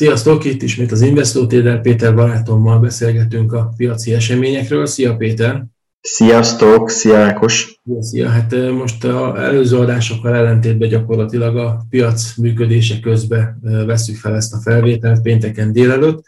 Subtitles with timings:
[0.00, 4.86] Sziasztok, itt ismét az Investor Trader Péter barátommal beszélgetünk a piaci eseményekről.
[4.86, 5.64] Szia Péter!
[6.00, 7.80] Sziasztok, szia Ákos!
[8.00, 14.54] Szia, hát most az előző adásokkal ellentétben gyakorlatilag a piac működése közben veszük fel ezt
[14.54, 16.24] a felvételt pénteken délelőtt.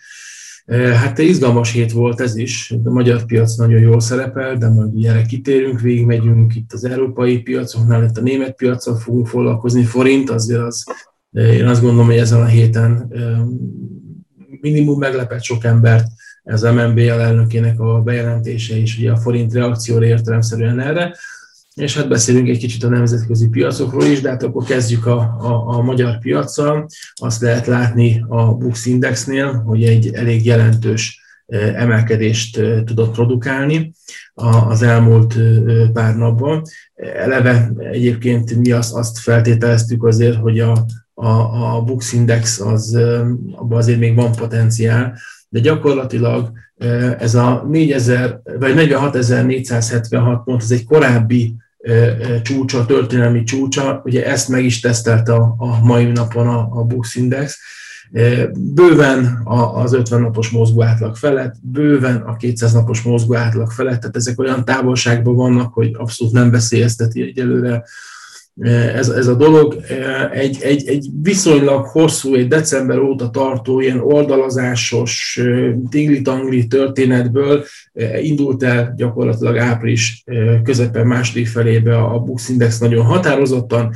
[0.94, 5.22] Hát izgalmas hét volt ez is, a magyar piac nagyon jól szerepel, de majd erre
[5.22, 10.84] kitérünk, végigmegyünk itt az európai piacoknál, itt a német piacon fogunk foglalkozni, forint azért az
[11.32, 13.12] én azt gondolom, hogy ezen a héten
[14.60, 16.06] minimum meglepett sok embert
[16.42, 21.16] ez MNB elnökének a bejelentése és ugye a forint reakcióra értelemszerűen erre.
[21.74, 25.76] És hát beszélünk egy kicsit a nemzetközi piacokról is, de hát akkor kezdjük a, a,
[25.76, 26.86] a magyar piacsal.
[27.14, 31.20] Azt lehet látni a Bux Indexnél, hogy egy elég jelentős
[31.74, 33.92] emelkedést tudott produkálni
[34.66, 35.38] az elmúlt
[35.92, 36.62] pár napban.
[36.94, 40.84] Eleve egyébként mi azt, azt feltételeztük azért, hogy a,
[41.22, 42.98] a, a Bux Index, az,
[43.52, 46.52] abban azért még van potenciál, de gyakorlatilag
[47.18, 51.56] ez a 4000, vagy 46.476 pont, ez egy korábbi
[52.42, 57.14] csúcsa, történelmi csúcsa, ugye ezt meg is tesztelte a, a mai napon a, a Bux
[57.14, 57.58] Index,
[58.58, 59.40] bőven
[59.74, 64.40] az 50 napos mozgó átlag felett, bőven a 200 napos mozgó átlag felett, tehát ezek
[64.40, 67.84] olyan távolságban vannak, hogy abszolút nem veszélyezteti egyelőre
[68.94, 69.76] ez, ez a dolog.
[70.32, 75.40] Egy, egy, egy viszonylag hosszú, egy december óta tartó ilyen oldalazásos,
[75.90, 77.64] tingli-tangli történetből
[78.22, 80.24] indult el gyakorlatilag április
[80.62, 83.94] közepen második felébe a Bux Index nagyon határozottan,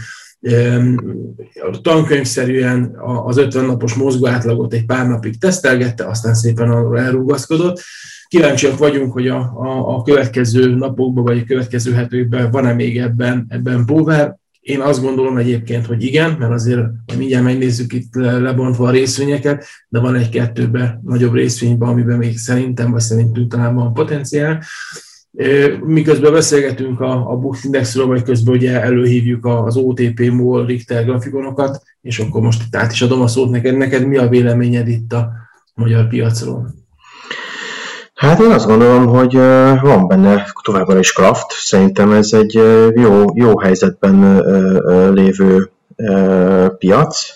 [1.83, 7.81] tankönyvszerűen az 50 napos mozgó átlagot egy pár napig tesztelgette, aztán szépen arról elrúgaszkodott.
[8.29, 13.47] Kíváncsiak vagyunk, hogy a, a, a következő napokban, vagy a következő hetekben van-e még ebben,
[13.49, 14.37] ebben bóvár.
[14.67, 16.83] Én azt gondolom egyébként, hogy igen, mert azért
[17.17, 23.01] mindjárt megnézzük itt lebontva a részvényeket, de van egy-kettőben nagyobb részvényben, amiben még szerintem, vagy
[23.01, 24.63] szerintünk talán van potenciál.
[25.85, 31.83] Miközben beszélgetünk a, a Bux Indexről, vagy közben ugye előhívjuk az OTP, MOL, Richter grafikonokat,
[32.01, 33.77] és akkor most itt át is adom a szót neked.
[33.77, 35.33] Neked mi a véleményed itt a
[35.75, 36.75] magyar piacról?
[38.17, 39.35] Hát én azt gondolom, hogy
[39.83, 41.51] van benne továbbra is Kraft.
[41.51, 42.55] Szerintem ez egy
[42.95, 44.43] jó, jó helyzetben
[45.13, 45.71] lévő
[46.79, 47.35] piac.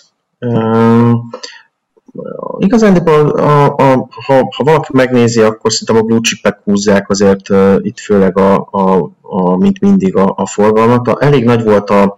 [2.57, 3.09] Igazán, a,
[3.41, 8.37] a, a, ha, ha valaki megnézi, akkor szerintem a blue chipek húzzák azért itt főleg,
[8.37, 11.23] a, a, a, mint mindig a, a forgalmat.
[11.23, 12.17] Elég nagy volt a,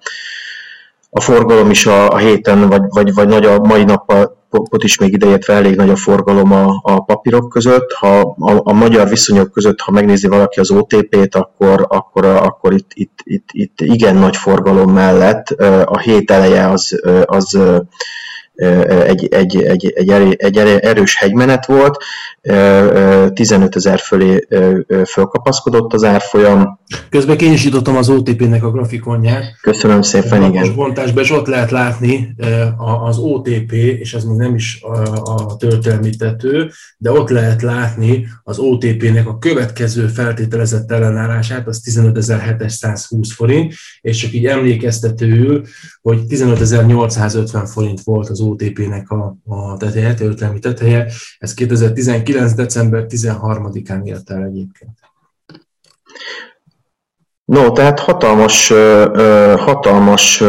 [1.13, 4.97] a forgalom is a, a héten, vagy, vagy, vagy nagy a mai nappal ott is
[4.97, 7.91] még ideértve elég nagy a forgalom a, a papírok között.
[7.91, 12.91] Ha a, a magyar viszonyok között, ha megnézi valaki az OTP-t, akkor, akkor, akkor itt,
[12.93, 15.47] itt, itt, itt igen nagy forgalom mellett
[15.85, 17.59] a hét eleje az, az
[18.55, 22.03] egy, egy, egy, egy, egy erős hegymenet volt,
[23.33, 24.47] 15 ezer fölé
[25.07, 26.79] fölkapaszkodott az árfolyam.
[27.09, 29.43] Közben kényesítottam az OTP-nek a grafikonját.
[29.61, 30.75] Köszönöm szépen, igen.
[30.75, 32.35] Bontásban, és ott lehet látni
[33.05, 34.81] az OTP, és ez még nem is
[35.23, 43.29] a történelmi tető, de ott lehet látni az OTP-nek a következő feltételezett ellenállását, az 15.720
[43.35, 45.61] forint, és csak így emlékeztetőül,
[46.01, 52.53] hogy 15.850 forint volt az OTP-nek a, a teteje, történelmi teteje, ez 2019.
[52.53, 54.97] december 13-án ért el egyébként.
[57.45, 58.67] No, tehát hatalmas,
[59.57, 60.39] hatalmas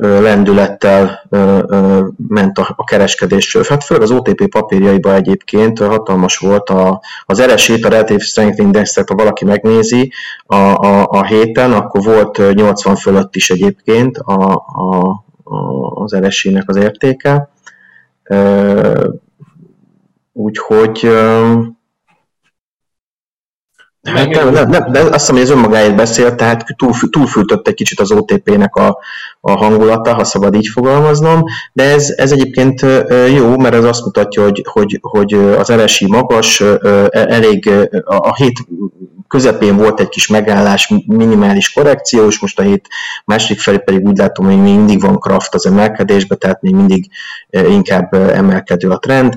[0.00, 1.28] lendülettel
[2.28, 3.56] ment a kereskedés.
[3.68, 9.08] Hát főleg az OTP papírjaiba egyébként hatalmas volt a, az RSI, a Relative Strength Index-et,
[9.08, 10.12] ha valaki megnézi
[10.46, 15.24] a, a, a héten, akkor volt 80 fölött is egyébként a, a,
[15.94, 17.50] az RSI-nek az értéke.
[20.32, 21.08] Úgyhogy
[24.02, 27.74] Hát nem, nem, nem, de azt hiszem, hogy ez önmagáért beszél, tehát túl, túlfűtött egy
[27.74, 28.98] kicsit az OTP-nek a,
[29.40, 31.42] a hangulata, ha szabad így fogalmaznom,
[31.72, 32.86] de ez, ez egyébként
[33.34, 36.60] jó, mert ez azt mutatja, hogy, hogy, hogy az RSI magas,
[37.10, 37.70] elég
[38.04, 38.66] a hét
[39.28, 42.88] közepén volt egy kis megállás, minimális korrekció, és most a hét
[43.24, 47.10] másik felé pedig úgy látom, hogy még mindig van kraft az emelkedésbe, tehát még mindig
[47.50, 49.36] inkább emelkedő a trend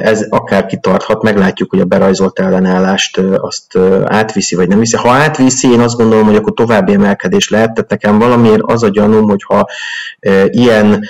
[0.00, 4.96] ez akár kitarthat, meglátjuk, hogy a berajzolt ellenállást azt átviszi, vagy nem viszi.
[4.96, 8.88] Ha átviszi, én azt gondolom, hogy akkor további emelkedés lehet, tehát nekem valamiért az a
[8.88, 9.66] gyanúm, hogyha
[10.46, 11.08] ilyen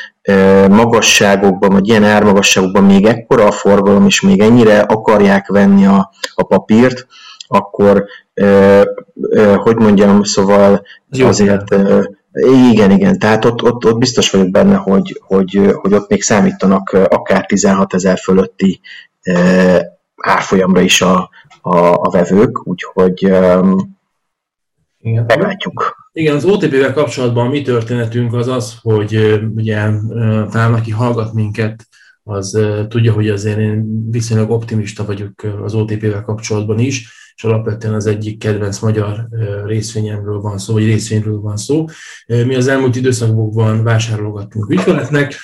[0.71, 6.43] magasságokban, vagy ilyen ármagasságokban még ekkora a forgalom, és még ennyire akarják venni a, a
[6.43, 7.07] papírt,
[7.47, 8.05] akkor
[9.57, 11.75] hogy mondjam, szóval azért
[12.71, 16.93] Igen, igen, tehát ott, ott, ott biztos vagyok benne, hogy, hogy, hogy ott még számítanak
[17.09, 18.81] akár 16 ezer fölötti
[20.17, 23.23] árfolyamra is a, a, a vevők, úgyhogy
[25.01, 25.25] igen.
[25.27, 26.09] meglátjuk.
[26.13, 29.91] Igen, az OTP-vel kapcsolatban mi történetünk az az, hogy ugye
[30.51, 31.87] talán aki hallgat minket,
[32.23, 35.33] az tudja, hogy azért én viszonylag optimista vagyok
[35.63, 39.29] az OTP-vel kapcsolatban is, és alapvetően az egyik kedvenc magyar
[39.65, 41.85] részvényemről van szó, vagy részvényről van szó.
[42.27, 45.35] Mi az elmúlt időszakokban vásárolgattunk ügyfeleknek,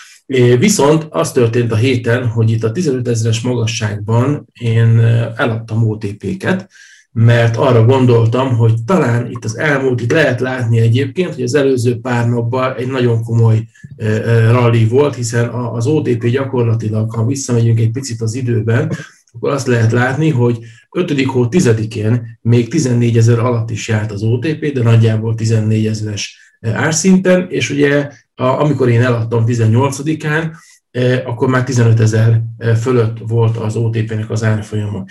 [0.59, 4.99] Viszont az történt a héten, hogy itt a 15 ezeres magasságban én
[5.37, 6.71] eladtam OTP-ket,
[7.13, 12.01] mert arra gondoltam, hogy talán itt az elmúlt, itt lehet látni egyébként, hogy az előző
[12.01, 13.67] pár napban egy nagyon komoly
[14.51, 18.93] rally volt, hiszen az OTP gyakorlatilag, ha visszamegyünk egy picit az időben,
[19.33, 20.59] akkor azt lehet látni, hogy
[20.91, 21.25] 5.
[21.25, 27.47] hó 10-én még 14 ezer alatt is járt az OTP, de nagyjából 14 ezeres árszinten,
[27.51, 30.51] és ugye amikor én eladtam 18-án,
[31.25, 32.43] akkor már 15 ezer
[32.81, 35.05] fölött volt az OTP-nek az árfolyama.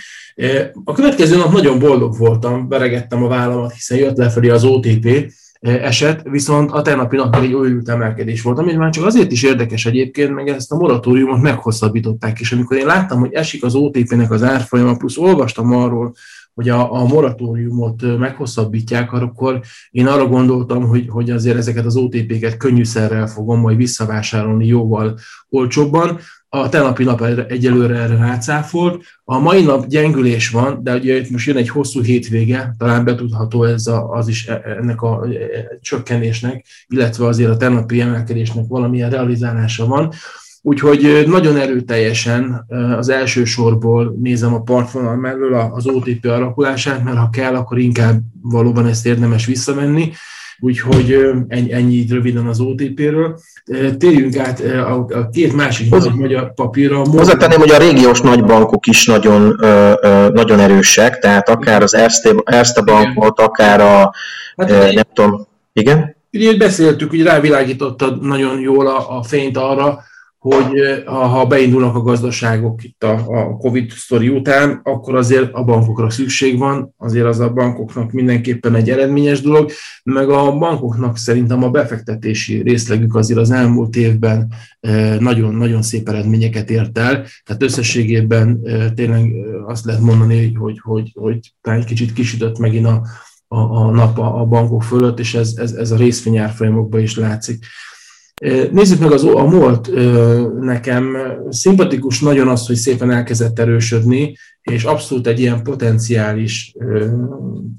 [0.83, 6.21] A következő nap nagyon boldog voltam, beregettem a vállamat, hiszen jött lefelé az OTP, eset,
[6.23, 10.33] viszont a tegnapi nap egy újult emelkedés volt, ami már csak azért is érdekes egyébként,
[10.33, 14.95] meg ezt a moratóriumot meghosszabbították, és amikor én láttam, hogy esik az OTP-nek az árfolyama,
[14.95, 16.13] plusz olvastam arról,
[16.53, 19.59] hogy a, a moratóriumot meghosszabbítják, akkor
[19.91, 25.17] én arra gondoltam, hogy, hogy azért ezeket az OTP-ket könnyűszerrel fogom majd visszavásárolni jóval
[25.49, 26.19] olcsóbban.
[26.53, 29.03] A tenapi nap egyelőre erre rácáfolt.
[29.23, 33.63] A mai nap gyengülés van, de ugye itt most jön egy hosszú hétvége, talán betudható
[33.63, 35.27] ez a, az is e, ennek a
[35.81, 40.11] csökkenésnek, illetve azért a tenapi emelkedésnek valamilyen realizálása van.
[40.61, 42.65] Úgyhogy nagyon erőteljesen
[42.97, 48.21] az első sorból nézem a partvonal mellől az OTP alakulását, mert ha kell, akkor inkább
[48.41, 50.11] valóban ezt érdemes visszamenni.
[50.63, 51.17] Úgyhogy
[51.47, 53.39] ennyi, ennyi röviden az OTP-ről.
[53.97, 56.97] Térjünk át a két másik Hoz, nagy magyar papírra.
[56.97, 59.55] Hozzátenném, hogy a régiós nagybankok is nagyon,
[60.33, 64.13] nagyon erősek, tehát akár az Erste, Erste bankot, akár a,
[64.57, 66.15] hát, nem tudom, igen?
[66.31, 69.99] Ugye beszéltük, hogy rávilágítottad nagyon jól a, a fényt arra,
[70.41, 76.09] hogy ha beindulnak a gazdaságok itt a, a Covid sztori után, akkor azért a bankokra
[76.09, 79.71] szükség van, azért az a bankoknak mindenképpen egy eredményes dolog,
[80.03, 84.53] meg a bankoknak szerintem a befektetési részlegük azért az elmúlt évben
[85.19, 88.61] nagyon-nagyon szép eredményeket ért el, tehát összességében
[88.95, 89.31] tényleg
[89.65, 93.01] azt lehet mondani, hogy, hogy, hogy talán egy kicsit kisütött megint a,
[93.47, 97.65] a, a nap a, a bankok fölött, és ez, ez, ez a részvényárfolyamokban is látszik.
[98.71, 99.89] Nézzük meg az, a MOLT,
[100.59, 101.17] nekem
[101.49, 106.75] szimpatikus nagyon az, hogy szépen elkezdett erősödni, és abszolút egy ilyen potenciális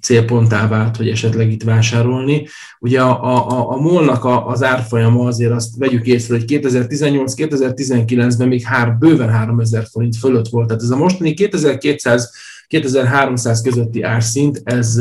[0.01, 2.47] célponttá vált, hogy esetleg itt vásárolni.
[2.81, 8.97] Ugye a, a, a MOL-nak az árfolyama azért azt vegyük észre, hogy 2018-2019-ben még hár,
[8.99, 10.67] bőven 3000 forint fölött volt.
[10.67, 12.31] Tehát ez a mostani 2200
[12.73, 15.01] 2300 közötti árszint, ez,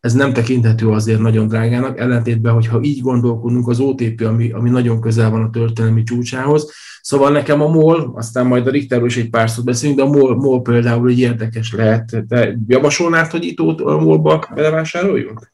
[0.00, 5.00] ez nem tekinthető azért nagyon drágának, ellentétben, hogyha így gondolkodunk az OTP, ami, ami nagyon
[5.00, 6.72] közel van a történelmi csúcsához.
[7.00, 10.08] Szóval nekem a MOL, aztán majd a Richterről is egy pár szót beszélünk, de a
[10.08, 12.24] MOL, MOL például egy érdekes lehet.
[12.28, 15.50] Te javasolnád, hogy itt a MOL-ba belevásároljunk?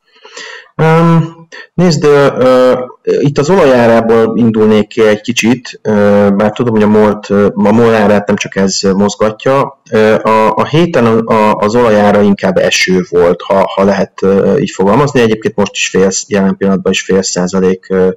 [0.83, 6.87] Um, nézd, uh, itt az olajárából indulnék ki egy kicsit, uh, bár tudom, hogy a
[6.87, 9.81] MOL-t, a MOL árát nem csak ez mozgatja.
[9.93, 14.71] Uh, a, a héten a, az olajára inkább eső volt, ha, ha lehet uh, így
[14.71, 15.21] fogalmazni.
[15.21, 18.09] Egyébként most is fél, jelen pillanatban is fél százalék uh,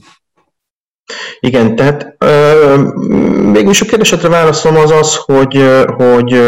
[1.39, 2.15] Igen, tehát
[3.51, 5.63] mégis a kérdésetre válaszom az az, hogy,
[5.95, 6.41] hogy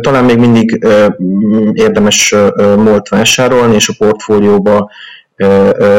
[0.00, 0.86] talán még mindig
[1.72, 2.34] érdemes
[2.76, 4.90] molt vásárolni, és a portfólióba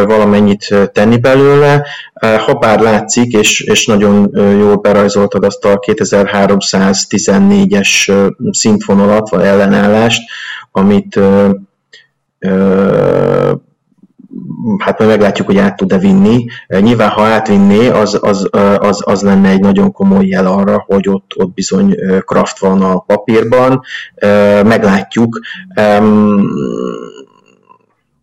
[0.05, 9.29] valamennyit tenni belőle, ha bár látszik, és, és nagyon jól berajzoltad azt a 2314-es szintvonalat,
[9.29, 10.22] vagy ellenállást,
[10.72, 11.20] amit
[14.77, 16.45] hát majd meglátjuk, hogy át tud-e vinni.
[16.67, 18.47] Nyilván, ha átvinné, az, az,
[18.77, 21.95] az, az lenne egy nagyon komoly jel arra, hogy ott, ott bizony
[22.25, 23.81] kraft van a papírban.
[24.63, 25.39] Meglátjuk.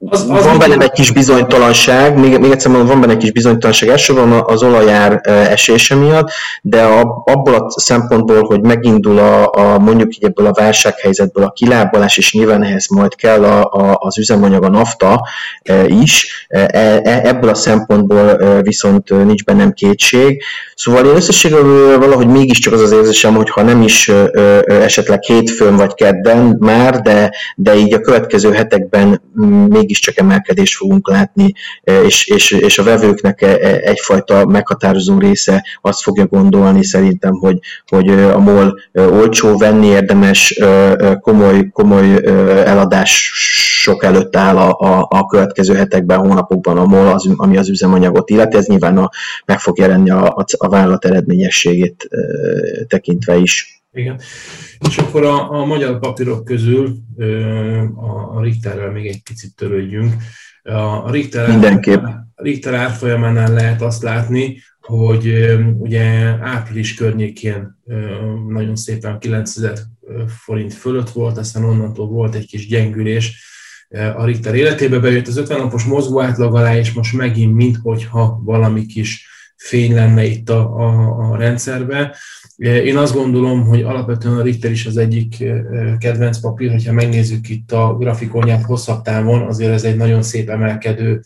[0.07, 3.33] Az, az van benne egy kis bizonytalanság, még, még egyszer mondom, van benne egy kis
[3.33, 6.31] bizonytalanság elsősorban az olajár esése miatt,
[6.63, 11.51] de a, abból a szempontból, hogy megindul a, a mondjuk így ebből a válsághelyzetből a
[11.51, 15.27] kilábalás, és nyilván ehhez majd kell a, a, az üzemanyag, a nafta
[15.87, 20.43] is, e, e, ebből a szempontból viszont nincs bennem kétség.
[20.75, 24.13] Szóval én összességében valahogy mégiscsak az az érzésem, hogy ha nem is
[24.67, 29.23] esetleg hétfőn vagy kedden már, de, de így a következő hetekben
[29.69, 31.53] még mégiscsak emelkedést fogunk látni,
[31.83, 37.33] e, és, és, és a vevőknek e, e, egyfajta meghatározó része azt fogja gondolni szerintem,
[37.33, 40.61] hogy, hogy a MOL olcsó, venni érdemes,
[41.21, 42.17] komoly, komoly
[42.65, 48.31] eladások előtt áll a, a, a következő hetekben, hónapokban a MOL, az, ami az üzemanyagot
[48.31, 49.11] illeti, ez nyilván a,
[49.45, 52.09] meg fog jelenni a, a, a vállalat eredményességét
[52.89, 53.78] tekintve is.
[53.99, 54.21] Igen.
[54.89, 56.97] És akkor a, a magyar papírok közül
[57.95, 60.13] a, a Richterrel még egy picit törődjünk.
[60.63, 62.03] A Richter, Mindenképp.
[62.03, 66.03] A Richter árfolyamánál lehet azt látni, hogy ugye
[66.41, 67.79] április környékén
[68.49, 69.79] nagyon szépen 9000
[70.27, 73.47] forint fölött volt, aztán onnantól volt egy kis gyengülés,
[74.17, 78.87] a Richter életébe bejött az 50 napos mozgó átlag alá, és most megint minthogyha valami
[78.87, 82.17] kis fény lenne itt a, a, a rendszerbe.
[82.59, 85.45] Én azt gondolom, hogy alapvetően a Richter is az egyik
[85.99, 91.21] kedvenc papír, hogyha megnézzük itt a grafikonját hosszabb távon, azért ez egy nagyon szép emelkedő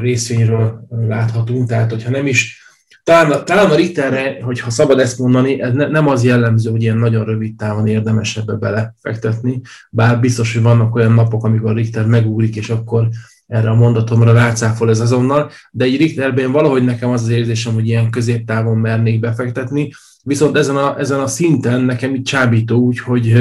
[0.00, 2.62] részvényről láthatunk, tehát hogyha nem is,
[3.04, 6.98] talán, talán a Richterre, hogyha szabad ezt mondani, ez ne, nem az jellemző, hogy ilyen
[6.98, 9.60] nagyon rövid távon érdemes ebbe belefektetni,
[9.90, 13.08] bár biztos, hogy vannak olyan napok, amikor a Richter megúrik, és akkor
[13.48, 17.86] erre a mondatomra rácáfol ez azonnal, de egy Richterben valahogy nekem az az érzésem, hogy
[17.86, 19.90] ilyen középtávon mernék befektetni,
[20.22, 23.32] viszont ezen a, ezen a szinten nekem itt csábító úgy, hogy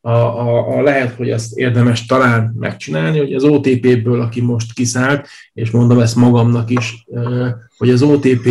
[0.00, 5.28] a, a, a lehet, hogy azt érdemes talán megcsinálni, hogy az OTP-ből, aki most kiszállt,
[5.52, 7.06] és mondom ezt magamnak is,
[7.76, 8.48] hogy az OTP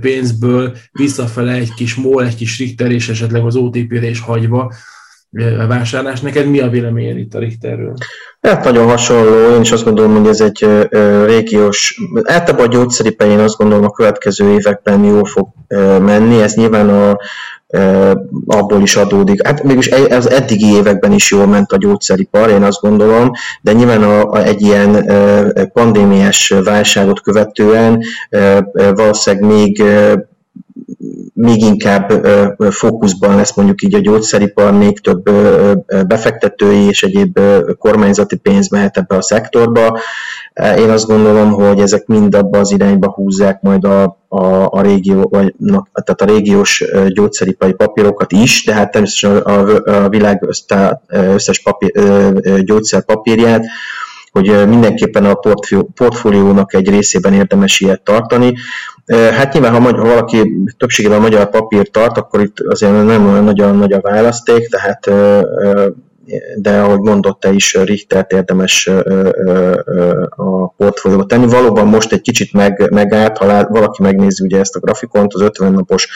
[0.00, 4.72] pénzből visszafele egy kis MOL, egy kis Richter, és esetleg az OTP-re is hagyva,
[5.68, 6.20] vásárlás.
[6.20, 7.94] Neked mi a véleményed itt a Richterről?
[8.40, 10.66] Hát nagyon hasonló, én is azt gondolom, hogy ez egy
[11.26, 15.48] régiós, általában a gyógyszeripar én azt gondolom a következő években jól fog
[16.00, 17.18] menni, ez nyilván a,
[18.46, 19.46] abból is adódik.
[19.46, 24.02] Hát mégis az eddigi években is jól ment a gyógyszeripar, én azt gondolom, de nyilván
[24.02, 25.10] a, a, egy ilyen
[25.72, 28.02] pandémiás válságot követően
[28.94, 29.82] valószínűleg még
[31.34, 32.26] még inkább
[32.70, 35.30] fókuszban lesz mondjuk így a gyógyszeripar, még több
[36.06, 37.40] befektetői és egyéb
[37.78, 39.98] kormányzati pénz mehet ebbe a szektorba.
[40.78, 45.28] Én azt gondolom, hogy ezek mind abba az irányba húzzák majd a, a, a, régió,
[45.30, 50.48] vagy, na, tehát a régiós gyógyszeripari papírokat is, de hát természetesen a, a világ
[51.08, 51.92] összes papír,
[52.64, 53.64] gyógyszerpapírját,
[54.34, 55.38] hogy mindenképpen a
[55.94, 58.54] portfóliónak egy részében érdemes ilyet tartani.
[59.06, 63.76] Hát nyilván, ha, ha valaki többségében magyar papír tart, akkor itt azért nem olyan nagyon
[63.76, 65.10] nagy a választék, tehát
[66.56, 68.90] de ahogy mondott te is, Richtert érdemes
[70.28, 71.46] a portfólióba tenni.
[71.46, 75.72] Valóban most egy kicsit meg, megállt, ha valaki megnézi ugye ezt a grafikont, az 50
[75.72, 76.08] napos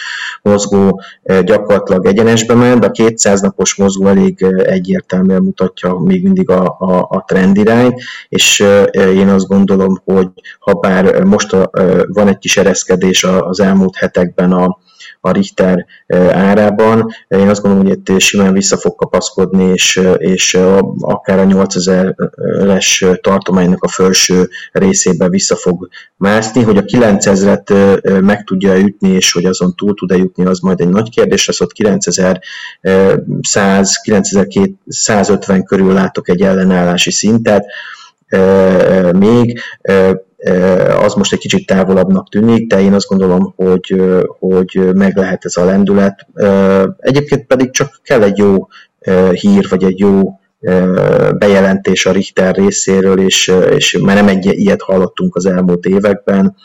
[0.43, 1.01] mozgó
[1.45, 7.25] gyakorlatilag egyenesbe ment, a 200 napos mozgó elég egyértelműen mutatja még mindig a, a, a
[7.27, 7.95] trendirány,
[8.29, 11.71] és én azt gondolom, hogy ha bár most a,
[12.07, 14.79] van egy kis ereszkedés az elmúlt hetekben a,
[15.21, 15.87] a Richter
[16.33, 17.11] árában.
[17.29, 20.59] Én azt gondolom, hogy itt simán vissza fog kapaszkodni, és, és
[21.01, 26.63] akár a 8000-es tartománynak a felső részébe vissza fog mászni.
[26.63, 30.89] Hogy a 9000-et meg tudja ütni, és hogy azon túl tud-e jutni, az majd egy
[30.89, 31.61] nagy kérdés lesz.
[31.61, 37.65] Ott 9100, 9250 körül látok egy ellenállási szintet
[39.13, 39.61] még
[41.05, 44.03] az most egy kicsit távolabbnak tűnik, de én azt gondolom, hogy,
[44.39, 46.27] hogy meg lehet ez a lendület.
[46.99, 48.69] Egyébként pedig csak kell egy jó
[49.33, 50.39] hír, vagy egy jó
[51.39, 56.57] bejelentés a Richter részéről, és, és már nem egy ilyet hallottunk az elmúlt években,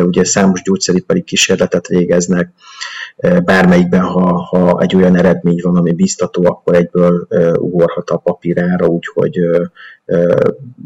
[0.00, 2.52] ugye számos gyógyszeripari kísérletet végeznek,
[3.44, 7.26] bármelyikben, ha, ha egy olyan eredmény van, ami biztató, akkor egyből
[7.58, 9.38] ugorhat a papírára, úgyhogy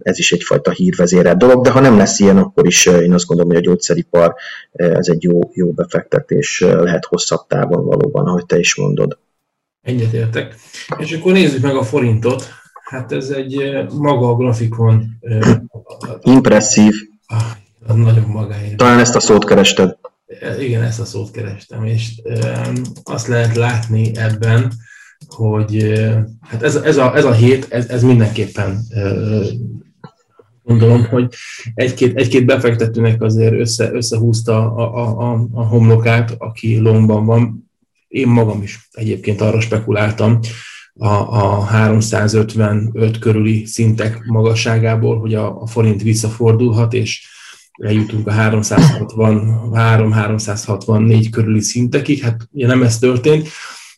[0.02, 3.52] ez is egyfajta hírvezérelt dolog, de ha nem lesz ilyen, akkor is én azt gondolom,
[3.52, 4.34] hogy a gyógyszeripar
[4.72, 9.18] ez egy jó, jó befektetés lehet hosszabb távon valóban, ahogy te is mondod.
[9.86, 10.54] Egyetértek.
[10.98, 12.48] És akkor nézzük meg a forintot.
[12.84, 15.18] Hát ez egy maga a grafikon.
[16.22, 16.94] Impresszív.
[17.26, 18.76] Ah, nagyon magáért.
[18.76, 19.96] Talán ezt a szót kerested.
[20.58, 22.22] Igen, ezt a szót kerestem, és
[23.02, 24.72] azt lehet látni ebben,
[25.28, 26.00] hogy
[26.40, 28.80] hát ez, ez, a, ez a hét, ez, ez mindenképpen
[30.66, 31.34] gondolom, hogy
[31.74, 37.65] egy-két, egy-két befektetőnek azért össze, összehúzta a, a, a, a homlokát, aki longban van.
[38.16, 40.38] Én magam is egyébként arra spekuláltam
[40.94, 47.28] a, a 355 körüli szintek magasságából, hogy a, a forint visszafordulhat, és
[47.82, 52.22] eljutunk a 363-364 körüli szintekig.
[52.22, 53.48] Hát ugye nem ez történt.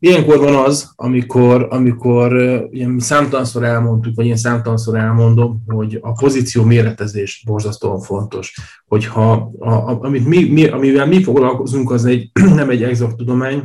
[0.01, 2.37] Ilyenkor van az, amikor, amikor
[2.71, 8.55] ilyen számtalanszor elmondtuk, vagy én számtalanszor elmondom, hogy a pozíció méretezés borzasztóan fontos.
[8.87, 13.63] Hogyha a, a, amit mi, mi, amivel mi foglalkozunk, az egy, nem egy exakt tudomány,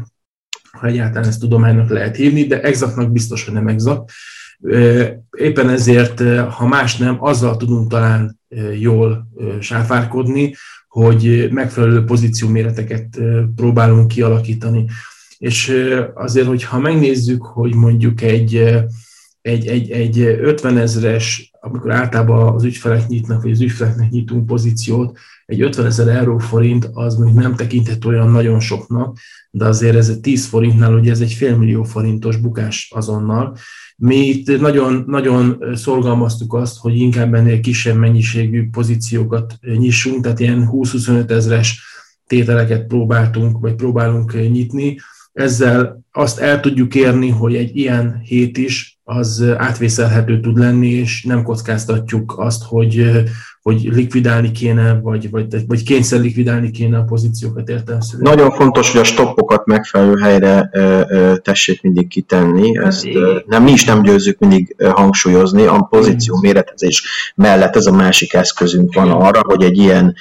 [0.77, 4.11] ha egyáltalán ezt tudománynak lehet hívni, de exaktnak biztos, hogy nem exakt.
[5.37, 8.39] Éppen ezért, ha más nem, azzal tudunk talán
[8.79, 9.27] jól
[9.59, 10.55] sáfárkodni,
[10.87, 13.19] hogy megfelelő pozícióméreteket
[13.55, 14.85] próbálunk kialakítani.
[15.37, 15.73] És
[16.13, 18.55] azért, hogyha megnézzük, hogy mondjuk egy,
[19.41, 25.17] egy, egy, egy 50 ezres, amikor általában az ügyfelek nyitnak, vagy az ügyfeleknek nyitunk pozíciót,
[25.53, 29.17] egy 50 ezer euró forint az még nem tekinthet olyan nagyon soknak,
[29.51, 33.57] de azért ez egy 10 forintnál, ugye ez egy félmillió forintos bukás azonnal.
[33.97, 40.69] Mi itt nagyon, nagyon szorgalmaztuk azt, hogy inkább ennél kisebb mennyiségű pozíciókat nyissunk, tehát ilyen
[40.71, 41.83] 20-25 ezres
[42.27, 44.97] tételeket próbáltunk, vagy próbálunk nyitni,
[45.33, 51.23] ezzel azt el tudjuk érni, hogy egy ilyen hét is az átvészelhető tud lenni, és
[51.23, 53.23] nem kockáztatjuk azt, hogy,
[53.63, 58.35] hogy likvidálni kéne, vagy, vagy, vagy kényszer likvidálni kéne a pozíciókat értelmszerűen.
[58.35, 60.69] Nagyon fontos, hogy a stoppokat megfelelő helyre
[61.41, 62.77] tessék mindig kitenni.
[62.77, 63.07] Ezt
[63.45, 65.65] nem, mi is nem győzzük mindig hangsúlyozni.
[65.65, 67.03] A pozíció méretezés
[67.35, 70.15] mellett ez a másik eszközünk van arra, hogy egy ilyen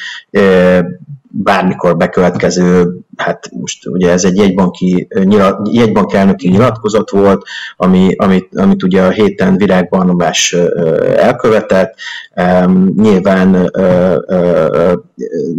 [1.28, 7.42] bármikor bekövetkező, hát most ugye ez egy jegybanki, nyilat, jegybank elnöki nyilatkozat volt,
[7.76, 10.56] ami, amit, amit ugye a héten virágbarnabás
[11.16, 11.94] elkövetett,
[12.96, 13.70] nyilván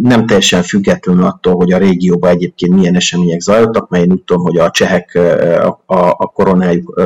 [0.02, 4.58] nem teljesen függetlenül attól, hogy a régióban egyébként milyen események zajlottak, én úgy tudom, hogy
[4.58, 5.18] a csehek
[5.86, 7.00] a, a koronájuk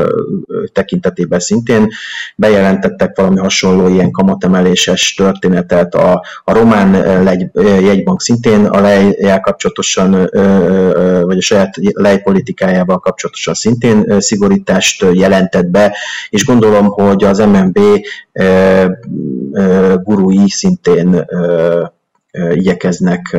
[0.73, 1.89] tekintetében szintén
[2.37, 6.95] bejelentettek valami hasonló ilyen kamatemeléses történetet, a, a román
[7.81, 10.31] jegybank szintén a lejjel kapcsolatosan,
[11.23, 15.97] vagy a saját lejpolitikájával kapcsolatosan szintén szigorítást jelentett be,
[16.29, 17.79] és gondolom, hogy az MNB
[20.03, 21.27] gurui szintén
[22.53, 23.37] igyekeznek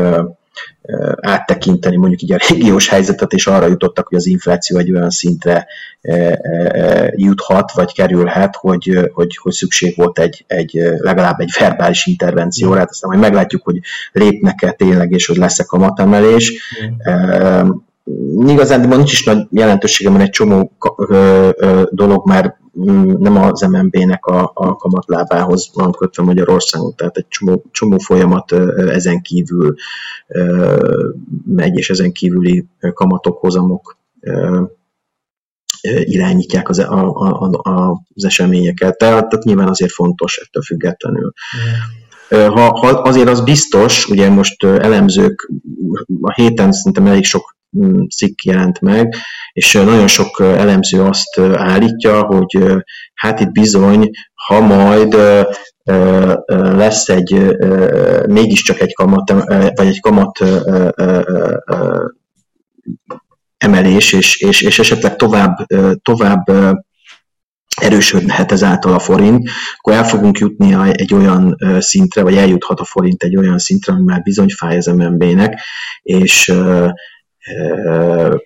[1.21, 5.67] áttekinteni mondjuk így a régiós helyzetet, és arra jutottak, hogy az infláció egy olyan szintre
[7.15, 12.89] juthat, vagy kerülhet, hogy, hogy, hogy szükség volt egy, egy legalább egy verbális intervencióra, hát
[12.89, 13.79] aztán majd meglátjuk, hogy
[14.11, 16.73] lépnek-e tényleg, és hogy lesz-e kamatemelés.
[16.83, 17.69] Mm.
[18.47, 20.71] Igazán, nincs is nagy jelentősége, mert egy csomó
[21.91, 27.65] dolog már Mm, nem az MNB-nek a, a kamatlábához van kötve Magyarországon, tehát egy csomó,
[27.71, 29.75] csomó folyamat ezen kívül
[31.45, 33.97] megy, és ezen kívüli kamatok, hozamok
[36.03, 38.97] irányítják az, a, a, a, az eseményeket.
[38.97, 41.33] Tehát, tehát nyilván azért fontos ettől függetlenül.
[42.29, 45.51] Ha, ha azért az biztos, ugye most elemzők,
[46.21, 47.58] a héten szerintem elég sok mm,
[48.15, 49.15] cikk jelent meg,
[49.53, 52.63] és nagyon sok elemző azt állítja, hogy
[53.13, 55.17] hát itt bizony, ha majd
[56.49, 57.55] lesz egy
[58.27, 59.29] mégiscsak egy kamat,
[59.75, 60.39] vagy egy kamat
[63.57, 65.57] emelés, és, és, és esetleg tovább,
[66.01, 66.43] tovább
[67.81, 73.23] erősödhet ezáltal a forint, akkor el fogunk jutni egy olyan szintre, vagy eljuthat a forint
[73.23, 75.59] egy olyan szintre, ami már bizony fáj az MNB-nek,
[76.01, 76.53] és
[77.49, 78.37] uh,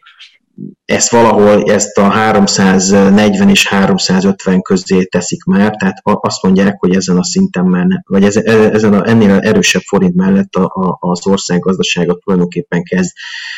[0.85, 7.17] ezt valahol, ezt a 340 és 350 közé teszik már, tehát azt mondják, hogy ezen
[7.17, 12.17] a szinten már, vagy ezen a, ennél erősebb forint mellett a, a, az ország gazdasága
[12.23, 13.11] tulajdonképpen kezd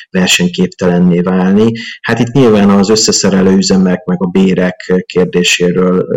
[0.10, 1.72] versenyképtelenné válni.
[2.02, 6.08] Hát itt nyilván az összeszerelő üzemek, meg a bérek kérdéséről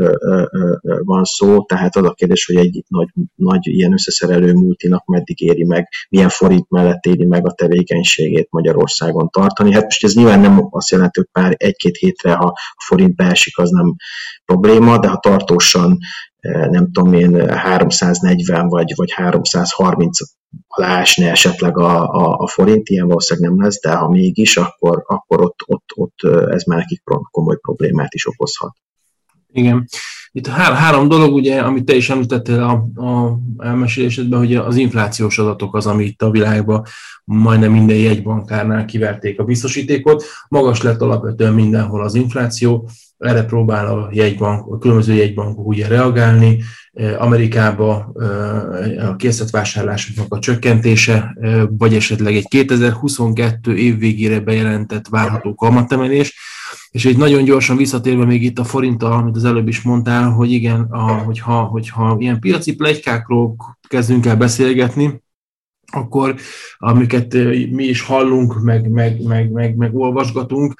[1.04, 5.64] van szó, tehát az a kérdés, hogy egy nagy, nagy ilyen összeszerelő multinak meddig éri
[5.64, 9.72] meg, milyen forint mellett éri meg a tevékenységét Magyarországon tartani.
[9.72, 13.70] Hát most ez nyilván nem azt hogy pár egy-két hétre, ha a forint beesik, az
[13.70, 13.94] nem
[14.44, 15.98] probléma, de ha tartósan
[16.70, 20.18] nem tudom én 340 vagy, vagy 330
[20.66, 25.04] alá esne esetleg a, a, a forint, ilyen valószínűleg nem lesz, de ha mégis, akkor,
[25.06, 26.18] akkor ott, ott, ott
[26.50, 28.76] ez már nekik komoly problémát is okozhat.
[29.52, 29.88] Igen.
[30.38, 35.38] Itt há- három dolog, ugye, amit te is említettél a, a elmesélésedben, hogy az inflációs
[35.38, 36.84] adatok az, ami itt a világban
[37.24, 40.24] majdnem minden jegybankárnál kiverték a biztosítékot.
[40.48, 46.62] Magas lett alapvetően mindenhol az infláció, erre próbál a jegybank, a különböző jegybankok ugye reagálni.
[47.18, 48.12] Amerikába
[49.00, 51.36] a készletvásárlásoknak a csökkentése,
[51.70, 56.34] vagy esetleg egy 2022 év végére bejelentett várható kamatemelés,
[56.90, 60.52] és egy nagyon gyorsan visszatérve még itt a forinttal, amit az előbb is mondtál, hogy
[60.52, 63.56] igen, a, hogyha, hogyha ilyen piaci plegykákról
[63.88, 65.22] kezdünk el beszélgetni,
[65.92, 66.34] akkor
[66.76, 67.34] amiket
[67.70, 70.74] mi is hallunk, meg, meg, meg, meg, meg olvasgatunk,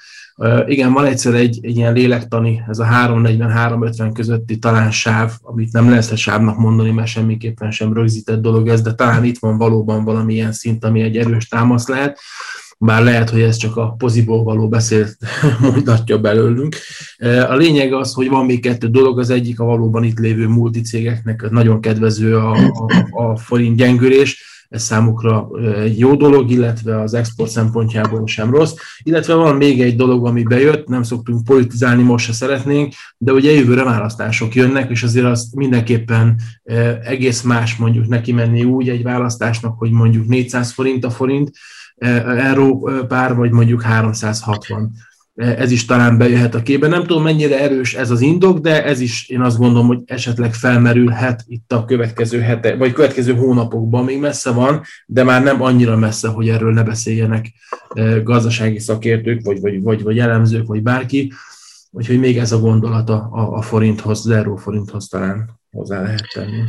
[0.66, 5.88] igen, van egyszer egy, egy ilyen lélektani, ez a 340-350 közötti talán sáv, amit nem
[5.88, 10.52] lehet sávnak mondani, mert semmiképpen sem rögzített dolog ez, de talán itt van valóban valamilyen
[10.52, 12.18] szint, ami egy erős támasz lehet,
[12.78, 15.16] bár lehet, hogy ez csak a poziból való beszélt
[15.60, 16.76] mondatja belőlünk.
[17.48, 21.50] A lényeg az, hogy van még kettő dolog, az egyik a valóban itt lévő multicégeknek
[21.50, 27.50] nagyon kedvező a, a, a forint gyengülés, ez számukra egy jó dolog, illetve az export
[27.50, 28.74] szempontjából sem rossz.
[29.02, 33.50] Illetve van még egy dolog, ami bejött, nem szoktunk politizálni, most se szeretnénk, de ugye
[33.50, 36.40] jövőre választások jönnek, és azért azt mindenképpen
[37.02, 41.50] egész más mondjuk neki menni úgy egy választásnak, hogy mondjuk 400 forint a forint,
[41.98, 44.92] euró pár, vagy mondjuk 360
[45.38, 46.88] ez is talán bejöhet a képbe.
[46.88, 50.54] Nem tudom, mennyire erős ez az indok, de ez is én azt gondolom, hogy esetleg
[50.54, 54.04] felmerülhet itt a következő hete, vagy következő hónapokban.
[54.04, 57.52] Még messze van, de már nem annyira messze, hogy erről ne beszéljenek
[57.94, 61.32] e, gazdasági szakértők, vagy, vagy, vagy, vagy elemzők, vagy bárki.
[61.90, 66.62] Úgyhogy még ez a gondolata a, a forinthoz, az euró forinthoz talán hozzá lehet tenni.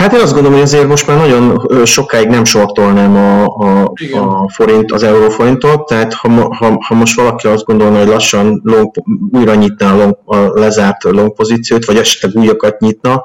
[0.00, 4.50] Hát én azt gondolom, hogy azért most már nagyon sokáig nem sortolnám a, a, a
[4.54, 8.90] forint, az euróforintot, tehát ha, ha, ha most valaki azt gondolna, hogy lassan long,
[9.32, 13.22] újra nyitná a, long, a lezárt long pozíciót, vagy esetleg újakat nyitna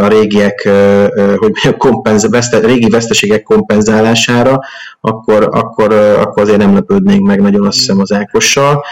[0.00, 0.68] a régiek,
[1.36, 4.58] hogy kompenz, veszte, régi veszteségek kompenzálására,
[5.00, 8.84] akkor, akkor, akkor azért nem lepődnénk meg nagyon azt hiszem az Ákossal.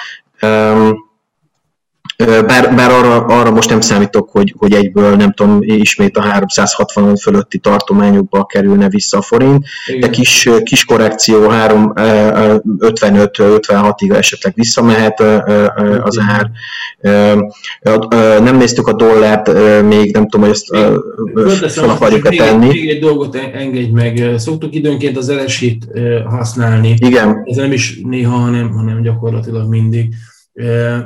[2.17, 7.17] Bár, bár arra, arra most nem számítok, hogy, hogy egyből nem tudom, ismét a 360
[7.17, 10.01] fölötti tartományokba kerülne vissza a forint, Igen.
[10.01, 15.21] de kis, kis korrekció 55-56-ig esetleg visszamehet
[16.03, 16.51] az ár.
[18.41, 20.61] Nem néztük a dollárt, még nem tudom, hogy
[21.63, 22.67] ezt fel akarjuk-e tenni.
[22.67, 24.31] Még egy dolgot engedj meg.
[24.37, 25.87] Szoktuk időnként az LSI-t
[26.25, 26.95] használni.
[26.99, 27.43] Igen.
[27.45, 30.15] Ez nem is néha, hanem, hanem gyakorlatilag mindig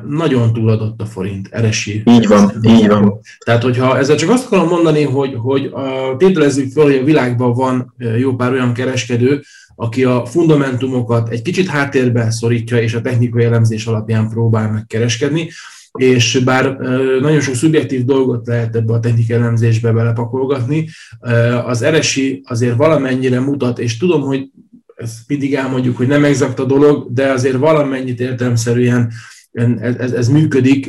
[0.08, 2.02] nagyon túladott a forint, eresi.
[2.04, 3.18] Így van, így van.
[3.44, 7.52] Tehát, hogyha ezzel csak azt akarom mondani, hogy, hogy a, tételezzük fel, hogy a világban
[7.52, 9.42] van jó pár olyan kereskedő,
[9.76, 15.50] aki a fundamentumokat egy kicsit háttérbe szorítja, és a technikai elemzés alapján próbál megkereskedni,
[15.92, 16.76] és bár
[17.20, 20.88] nagyon sok szubjektív dolgot lehet ebbe a technikai elemzésbe belepakolgatni,
[21.64, 24.50] az eresi azért valamennyire mutat, és tudom, hogy
[24.96, 29.12] ezt mindig elmondjuk, hogy nem exakt a dolog, de azért valamennyit értelmszerűen
[29.80, 30.86] ez, ez működik,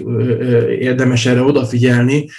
[0.80, 2.30] érdemes erre odafigyelni.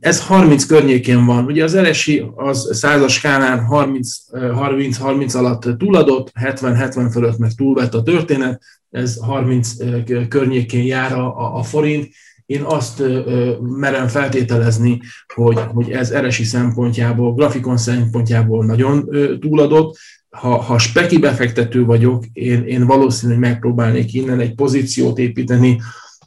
[0.00, 1.44] Ez 30 környékén van.
[1.44, 8.62] Ugye az RSI az százas skálán 30-30 alatt túladott, 70-70 fölött meg túlvett a történet,
[8.90, 9.72] ez 30
[10.28, 12.08] környékén jár a, a forint.
[12.46, 13.02] Én azt
[13.60, 15.00] merem feltételezni,
[15.34, 19.08] hogy, hogy ez eresi szempontjából, grafikon szempontjából nagyon
[19.40, 19.96] túladott.
[20.40, 25.80] Ha, ha speki befektető vagyok, én, én valószínűleg megpróbálnék innen egy pozíciót építeni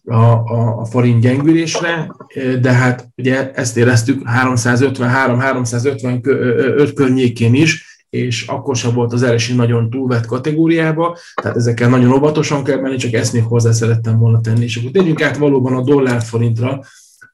[0.04, 2.16] a, a, a forint gyengülésre,
[2.62, 9.90] de hát ugye ezt éreztük 353-355 környékén is, és akkor sem volt az RSI nagyon
[9.90, 14.64] túlvett kategóriába, tehát ezekkel nagyon óvatosan kell menni, csak ezt még hozzá szerettem volna tenni.
[14.64, 16.82] És akkor térjünk át valóban a dollár forintra,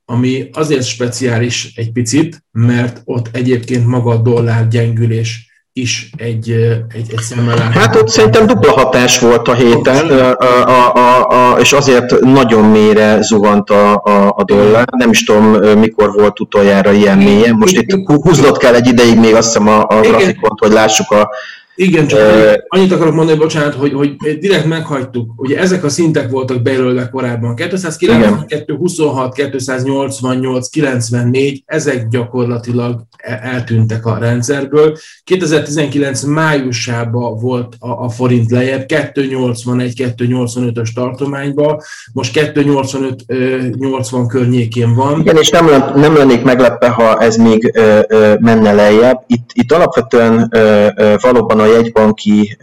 [0.05, 6.51] ami azért speciális egy picit, mert ott egyébként maga a dollár gyengülés is egy,
[6.93, 10.35] egy, egy szemmel Hát ott szerintem dupla hatás volt a héten, a,
[10.67, 14.87] a, a, a, és azért nagyon mélyre zuhant a, a, a dollár.
[14.91, 15.43] Nem is tudom,
[15.79, 17.55] mikor volt utoljára ilyen mélyen.
[17.55, 21.29] Most itt húznod kell egy ideig még azt hiszem a, a grafikont, hogy lássuk a,
[21.75, 25.33] igen, csak uh, annyit akarok mondani, bocsánat, hogy, hogy direkt meghagytuk.
[25.35, 27.55] Ugye ezek a szintek voltak belőle korábban.
[27.55, 34.97] 292, 26, 288, 94, ezek gyakorlatilag e, eltűntek a rendszerből.
[35.23, 41.79] 2019 májusában volt a, a forint lejjebb, 281, 285-ös tartományban,
[42.13, 45.19] most 285-80 környékén van.
[45.19, 49.23] Igen, és nem, nem lennék meglepve, ha ez még ö, ö, menne lejjebb.
[49.27, 52.57] Itt, itt alapvetően ö, ö, valóban a jegybanki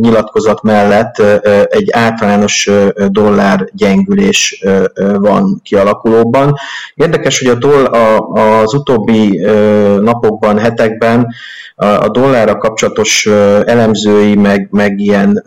[0.00, 1.18] nyilatkozat mellett
[1.70, 2.70] egy általános
[3.08, 4.64] dollár gyengülés
[5.18, 6.54] van kialakulóban.
[6.94, 8.18] Érdekes, hogy a doll, a,
[8.60, 9.38] az utóbbi
[10.00, 11.26] napokban, hetekben
[11.76, 13.26] a dollárra kapcsolatos
[13.66, 15.44] elemzői, meg, meg ilyen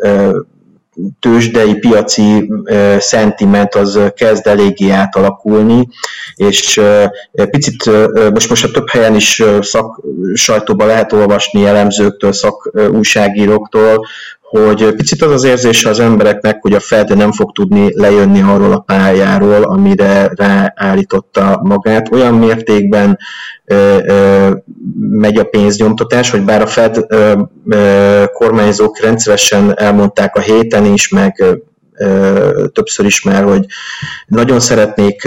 [1.19, 2.51] tőzsdei, piaci
[2.99, 5.87] szentiment az kezd eléggé átalakulni,
[6.35, 6.81] és
[7.31, 7.85] picit
[8.33, 10.01] most, most a több helyen is szak
[10.33, 14.05] sajtóban lehet olvasni elemzőktől, szak újságíróktól,
[14.63, 18.71] hogy picit az az érzése az embereknek, hogy a Fed nem fog tudni lejönni arról
[18.71, 22.11] a pályáról, amire ráállította magát.
[22.11, 23.17] Olyan mértékben
[23.65, 24.49] ö, ö,
[24.99, 31.09] megy a pénznyomtatás, hogy bár a Fed ö, ö, kormányzók rendszeresen elmondták a héten is,
[31.09, 31.43] meg
[32.73, 33.65] többször is már, hogy
[34.27, 35.23] nagyon szeretnék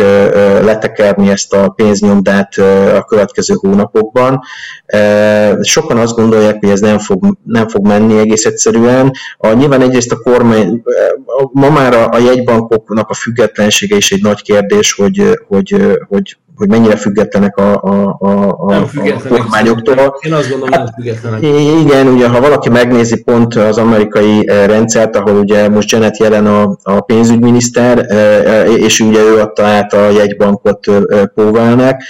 [0.62, 2.54] letekerni ezt a pénznyomdát
[2.94, 4.40] a következő hónapokban.
[5.61, 9.11] Sokan azt gondolják, hogy ez nem fog, nem fog menni egész egyszerűen.
[9.38, 10.83] A, nyilván egyrészt a kormány,
[11.52, 16.68] ma már a, a jegybankoknak a függetlensége is egy nagy kérdés, hogy, hogy, hogy hogy
[16.68, 18.88] mennyire függetlenek a, a, a, a, a
[19.28, 20.18] kormányoktól.
[20.20, 21.42] Én azt gondolom, hát, függetlenek.
[21.82, 26.46] Igen, ugye ha valaki megnézi pont az amerikai eh, rendszert, ahol ugye most Janet jelen
[26.46, 30.86] a, a pénzügyminiszter, eh, eh, és ugye ő adta át a jegybankot
[31.34, 32.02] Póvelnek.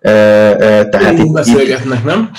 [0.00, 2.30] Tehát itt, beszélgetnek, nem?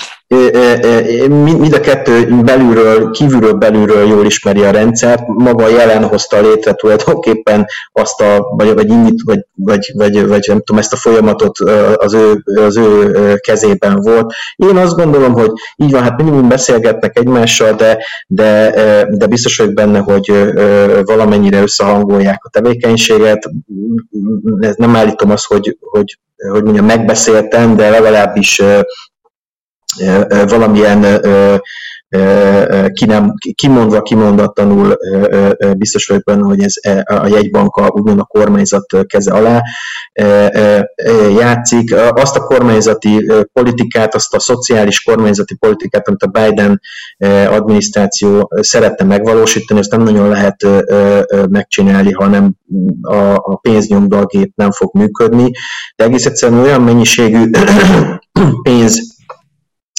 [1.28, 7.66] Mind a kettő belülről, kívülről, belülről jól ismeri a rendszert, maga jelen hozta létre tulajdonképpen
[7.92, 11.58] azt a, vagy, vagy, indít, vagy, vagy, vagy, vagy nem tudom, ezt a folyamatot
[11.94, 14.32] az ő, az ő kezében volt.
[14.56, 18.70] Én azt gondolom, hogy így van, hát minimum beszélgetnek egymással, de, de,
[19.10, 20.52] de biztos vagyok benne, hogy
[21.04, 23.50] valamennyire összehangolják a tevékenységet.
[24.76, 26.18] Nem állítom azt, hogy, hogy
[26.50, 28.62] hogy mondjam, megbeszéltem, de legalábbis
[30.46, 31.20] valamilyen
[32.92, 34.96] ki nem, kimondva, kimondatlanul
[35.76, 36.74] biztos vagyok benne, hogy ez
[37.04, 39.62] a jegybanka úgymond a kormányzat keze alá
[41.38, 41.94] játszik.
[41.96, 46.80] Azt a kormányzati politikát, azt a szociális kormányzati politikát, amit a Biden
[47.48, 50.66] adminisztráció szerette megvalósítani, ezt nem nagyon lehet
[51.48, 52.54] megcsinálni, hanem
[53.36, 55.50] a pénznyomdalgép nem fog működni,
[55.96, 57.50] de egész egyszerűen olyan mennyiségű
[58.62, 59.11] pénz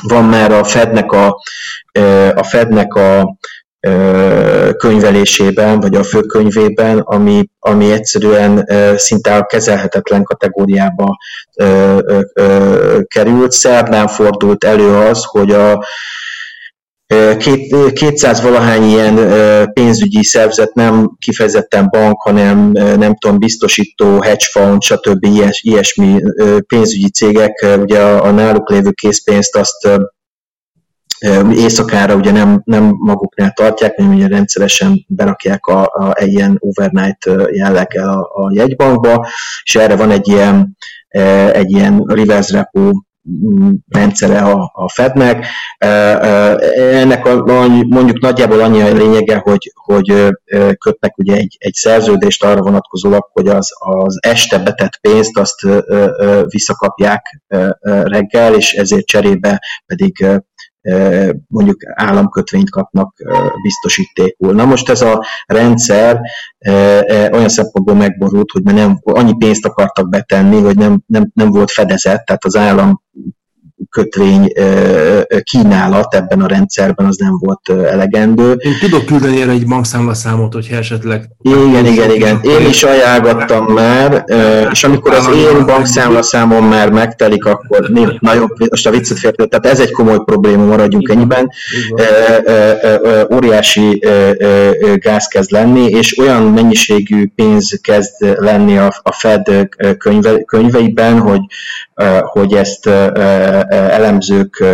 [0.07, 1.41] van már a Fednek a,
[2.33, 3.37] a, Fednek a
[4.77, 11.17] könyvelésében, vagy a főkönyvében, ami, ami egyszerűen szinte a kezelhetetlen kategóriába
[13.07, 13.51] került.
[13.51, 15.85] Szerdán fordult elő az, hogy a
[17.37, 19.15] Két, 200 valahány ilyen
[19.73, 25.25] pénzügyi szervezet, nem kifejezetten bank, hanem nem tudom, biztosító, hedge fund, stb.
[25.25, 26.21] Ilyes, ilyesmi
[26.67, 29.87] pénzügyi cégek, ugye a, a náluk lévő készpénzt azt
[31.51, 37.29] éjszakára ugye nem, nem maguknál tartják, hanem ugye rendszeresen berakják a, a, egy ilyen overnight
[37.51, 39.27] jelleggel a, a jegybankba,
[39.63, 40.77] és erre van egy ilyen,
[41.51, 42.91] egy ilyen reverse repo
[43.89, 45.45] rendszere a, a Fednek.
[45.77, 47.43] Ennek a,
[47.87, 50.29] mondjuk nagyjából annyi a lényege, hogy, hogy
[50.77, 55.67] kötnek ugye egy, egy szerződést arra vonatkozólag, hogy az, az este betett pénzt azt
[56.45, 57.41] visszakapják
[58.03, 60.25] reggel, és ezért cserébe pedig
[61.47, 63.15] mondjuk államkötvényt kapnak
[63.61, 64.53] biztosítékul.
[64.53, 66.19] Na most ez a rendszer
[67.31, 72.25] olyan szempontból megborult, hogy nem, annyi pénzt akartak betenni, hogy nem, nem, nem volt fedezet,
[72.25, 73.01] tehát az állam
[73.93, 74.51] kötvény
[75.43, 78.51] kínálat ebben a rendszerben az nem volt elegendő.
[78.51, 81.29] Én tudok küldeni erre egy bankszámlaszámot, hogyha esetleg...
[81.41, 82.39] Igen, igen, igen.
[82.41, 84.23] Én is ajánlottam már,
[84.71, 89.79] és amikor az én bankszámlaszámom már megtelik, akkor nagyon, most a viccet féltő, tehát ez
[89.79, 91.49] egy komoly probléma, maradjunk ennyiben.
[93.33, 94.03] Óriási
[94.95, 101.41] gáz kezd lenni, és olyan mennyiségű pénz kezd lenni a Fed könyve, könyveiben, hogy,
[102.21, 102.87] hogy ezt
[103.69, 104.65] elemzők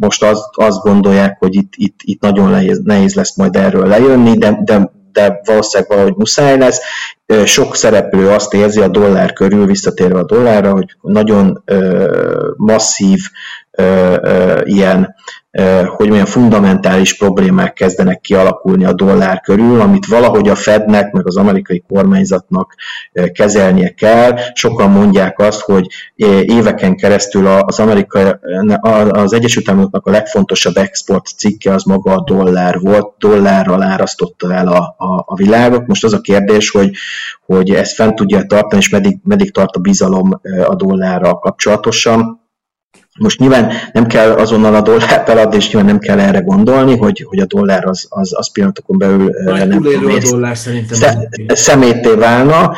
[0.00, 4.38] most azt, azt gondolják, hogy itt, itt, itt nagyon nehéz, nehéz lesz majd erről lejönni,
[4.38, 6.80] de, de, de valószínűleg valahogy muszáj lesz.
[7.44, 11.64] Sok szereplő azt érzi a dollár körül, visszatérve a dollárra, hogy nagyon
[12.56, 13.18] masszív
[14.64, 15.14] ilyen
[15.96, 21.36] hogy milyen fundamentális problémák kezdenek kialakulni a dollár körül, amit valahogy a Fednek, meg az
[21.36, 22.74] amerikai kormányzatnak
[23.32, 24.38] kezelnie kell.
[24.54, 25.86] Sokan mondják azt, hogy
[26.42, 28.40] éveken keresztül az, Amerika,
[29.10, 34.68] az Egyesült Államoknak a legfontosabb export cikke az maga a dollár volt, dollárral árasztotta el
[34.68, 35.86] a, a, a világot.
[35.86, 36.90] Most az a kérdés, hogy,
[37.46, 42.45] hogy ezt fent tudja tartani, és meddig, meddig tart a bizalom a dollárral kapcsolatosan
[43.16, 47.24] most nyilván nem kell azonnal a dollárt eladni, és nyilván nem kell erre gondolni, hogy,
[47.28, 50.98] hogy a dollár az, az, az pillanatokon belül Majd nem tudom, a dollár szerintem
[51.48, 52.72] szemété válna,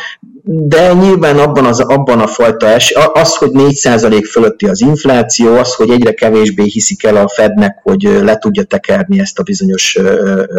[0.51, 5.75] de nyilván abban, az, abban a fajta es, az, hogy 4% fölötti az infláció, az,
[5.75, 9.99] hogy egyre kevésbé hiszik el a Fednek, hogy le tudja tekerni ezt a bizonyos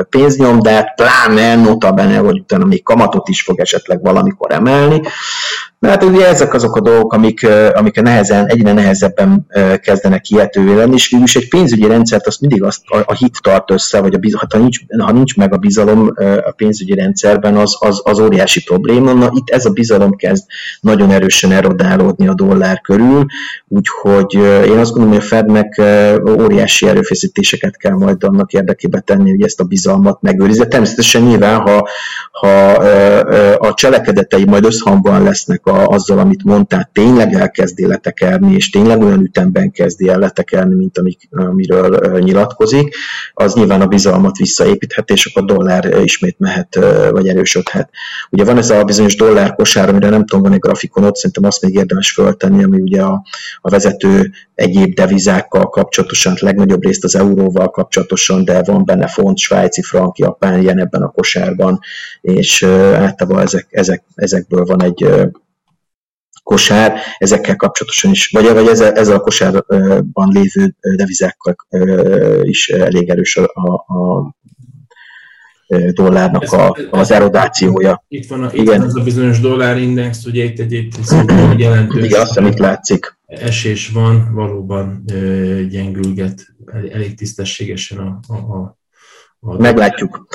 [0.10, 5.02] pénznyomdát, pláne nota benne, hogy utána még kamatot is fog esetleg valamikor emelni,
[5.80, 9.47] mert hát ugye ezek azok a dolgok, amik, amik nehezen, egyre nehezebben
[9.82, 13.71] kezdenek hihetővé lenni, és végülis egy pénzügyi rendszert azt mindig azt, a, a hit tart
[13.71, 16.13] össze, vagy a biz, ha, nincs, ha nincs meg a bizalom
[16.45, 19.13] a pénzügyi rendszerben, az, az, az óriási probléma.
[19.13, 20.45] Na, itt ez a bizalom kezd
[20.81, 23.25] nagyon erősen erodálódni a dollár körül,
[23.67, 24.33] úgyhogy
[24.65, 25.81] én azt gondolom, hogy a Fednek
[26.41, 30.65] óriási erőfeszítéseket kell majd annak érdekében tenni, hogy ezt a bizalmat megőrizze.
[30.65, 31.87] Természetesen nyilván, ha,
[32.31, 32.71] ha
[33.57, 39.21] a cselekedetei majd összhangban lesznek a, azzal, amit mondtál, tényleg elkezdi letekerni, és tényleg olyan
[39.21, 42.95] ütemben kezdi el letekerni, mint amik, amiről nyilatkozik,
[43.33, 46.79] az nyilván a bizalmat visszaépíthet, és akkor a dollár ismét mehet,
[47.11, 47.89] vagy erősödhet.
[48.29, 51.62] Ugye van ez a bizonyos dollár kosár, amire nem tudom, van egy grafikonot, szerintem azt
[51.62, 53.23] még érdemes föltenni, ami ugye a,
[53.62, 59.38] a vezető egyéb devizákkal kapcsolatosan, hát legnagyobb részt az euróval kapcsolatosan, de van benne font,
[59.38, 61.79] svájci frank, japán ilyen ebben a kosárban,
[62.21, 65.08] és általában ezek, ezek, ezekből van egy
[66.43, 71.55] kosár, ezekkel kapcsolatosan is, vagy, vagy ezzel, ezzel a kosárban lévő devizákkal
[72.41, 74.34] is elég erős a, a, a
[75.93, 78.03] dollárnak a, az erodációja.
[78.08, 78.79] Itt van, a, itt Igen.
[78.79, 80.93] van az a bizonyos dollárindex, ugye itt egy, egy
[81.60, 83.17] jelentős Igen, azt itt látszik.
[83.25, 85.03] esés van, valóban
[85.69, 86.47] gyengülget
[86.91, 88.77] elég tisztességesen a, a, a,
[89.39, 90.27] a Meglátjuk.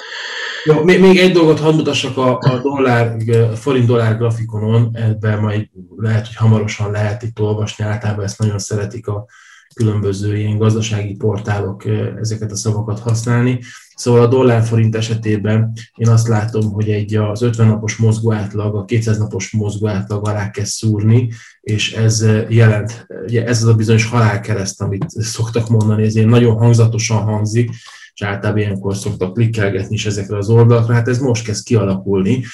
[0.65, 3.17] Jó, még egy dolgot hadd mutassak a, a dollár,
[3.53, 9.07] a forint-dollár grafikonon, ebben majd lehet, hogy hamarosan lehet itt olvasni, általában ezt nagyon szeretik
[9.09, 9.27] a
[9.75, 11.85] különböző ilyen gazdasági portálok
[12.21, 13.61] ezeket a szavakat használni.
[13.97, 18.85] Szóval a dollár-forint esetében én azt látom, hogy egy az 50 napos mozgó átlag, a
[18.85, 21.29] 200 napos mozgó átlag alá kezd szúrni,
[21.61, 26.57] és ez jelent, ugye ez az a bizonyos halálkereszt, amit szoktak mondani, ez ilyen nagyon
[26.57, 27.71] hangzatosan hangzik,
[28.15, 32.45] és általában ilyenkor szoktak klikkelgetni is ezekre az oldalakra, hát ez most kezd kialakulni,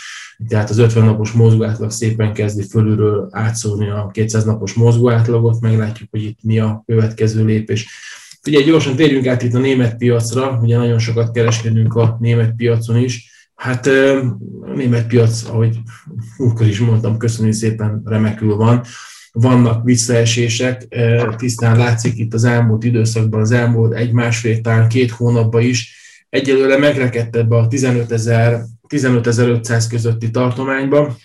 [0.49, 6.23] tehát az 50 napos mozgóátlag szépen kezdi fölülről átszólni a 200 napos mozgóátlagot, meglátjuk, hogy
[6.23, 7.89] itt mi a következő lépés.
[8.43, 12.97] Figyelj, gyorsan térjünk át itt a német piacra, ugye nagyon sokat kereskedünk a német piacon
[12.97, 13.31] is.
[13.55, 15.79] Hát a német piac, ahogy
[16.37, 18.83] úrkor is mondtam, köszönjük szépen, remekül van
[19.33, 20.89] vannak visszaesések,
[21.37, 27.37] tisztán látszik itt az elmúlt időszakban, az elmúlt egy-másfél, talán két hónapban is, egyelőre megrekedt
[27.37, 31.17] ebbe a 15.500 15 közötti tartományba,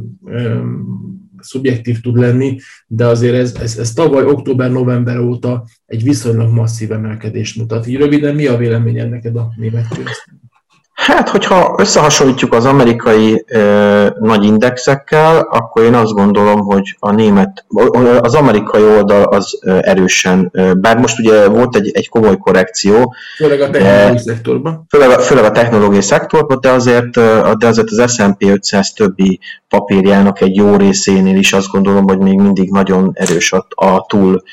[1.46, 7.58] szubjektív tud lenni, de azért ez, ez, ez tavaly október-november óta egy viszonylag masszív emelkedést
[7.58, 7.88] mutat.
[7.88, 10.44] Így röviden mi a véleményed neked a német piacon?
[10.96, 17.66] Hát, hogyha összehasonlítjuk az amerikai ö, nagy indexekkel, akkor én azt gondolom, hogy a német,
[18.20, 23.14] az amerikai oldal az erősen, bár most ugye volt egy, egy komoly korrekció.
[23.36, 24.86] Főleg a technológiai szektorban.
[24.90, 27.10] Főleg, főleg a technológiai szektorban, de azért,
[27.58, 29.40] de azért az S&P 500 többi
[29.78, 34.44] papírjának egy jó részénél is azt gondolom, hogy még mindig nagyon erős a, a túl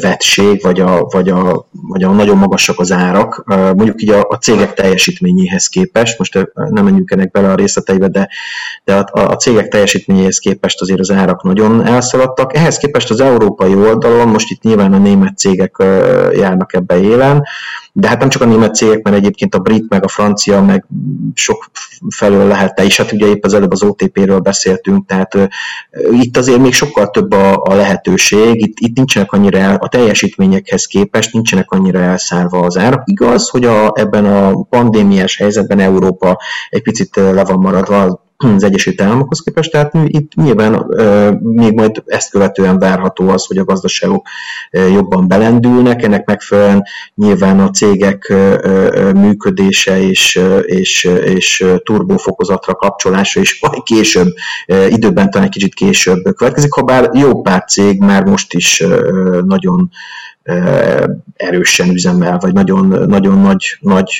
[0.00, 4.36] vettség, vagy a, vagy, a, vagy a nagyon magasak az árak, mondjuk így a, a
[4.36, 8.28] cégek teljesítményéhez képest, most nem menjünk ennek bele a részleteibe, de,
[8.84, 12.56] de a, a cégek teljesítményéhez képest azért az árak nagyon elszaladtak.
[12.56, 15.76] Ehhez képest az európai oldalon, most itt nyilván a német cégek
[16.32, 17.42] járnak ebbe élen,
[17.98, 20.86] de hát nem csak a német cégek, mert egyébként a brit, meg a francia, meg
[21.34, 21.70] sok
[22.08, 25.46] felől lehet is, hát ugye épp az előbb az OTP-ről beszéltünk, tehát uh,
[26.10, 30.86] itt azért még sokkal több a, a lehetőség, itt, itt nincsenek annyira el, a teljesítményekhez
[30.86, 33.02] képest nincsenek annyira elszárva az árak.
[33.04, 36.38] Igaz, hogy a, ebben a pandémiás helyzetben Európa
[36.68, 40.86] egy picit le van maradva az Egyesült Államokhoz képest, tehát itt nyilván
[41.40, 44.26] még majd ezt követően várható az, hogy a gazdaságok
[44.70, 46.82] jobban belendülnek, ennek megfelelően
[47.14, 48.34] nyilván a cégek
[49.14, 54.28] működése és, és, és turbófokozatra kapcsolása is majd később,
[54.88, 58.84] időben talán egy kicsit később következik, ha bár jó pár cég már most is
[59.44, 59.90] nagyon
[61.32, 64.10] erősen üzemel, vagy nagyon, nagyon nagy, nagy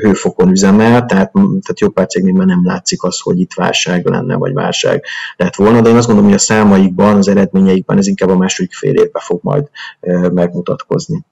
[0.00, 4.52] hőfokon üzemel, tehát, tehát jó pár cégnél nem látszik az, hogy itt válság lenne, vagy
[4.52, 5.04] válság
[5.36, 8.72] lett volna, de én azt gondolom, hogy a számaikban, az eredményeikben ez inkább a második
[8.72, 9.68] fél évben fog majd
[10.32, 11.24] megmutatkozni.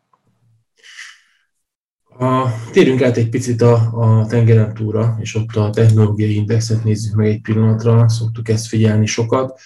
[2.18, 7.14] A, térjünk át egy picit a, a tengeren túra, és ott a technológiai indexet nézzük
[7.14, 9.61] meg egy pillanatra, szoktuk ezt figyelni sokat.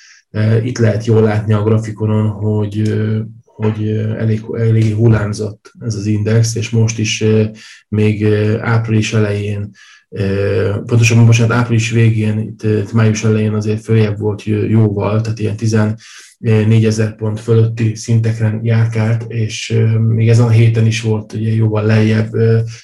[0.63, 2.95] Itt lehet jól látni a grafikonon, hogy
[3.55, 3.89] hogy
[4.19, 7.25] elég, elég hullámzott ez az index, és most is
[7.89, 8.25] még
[8.61, 9.71] április elején,
[10.87, 16.85] pontosabban bocsánat, április végén, itt, itt május elején azért följebb volt jóval, tehát ilyen 14
[16.85, 22.31] ezer pont fölötti szintekre járkált, és még ezen a héten is volt ugye jóval lejjebb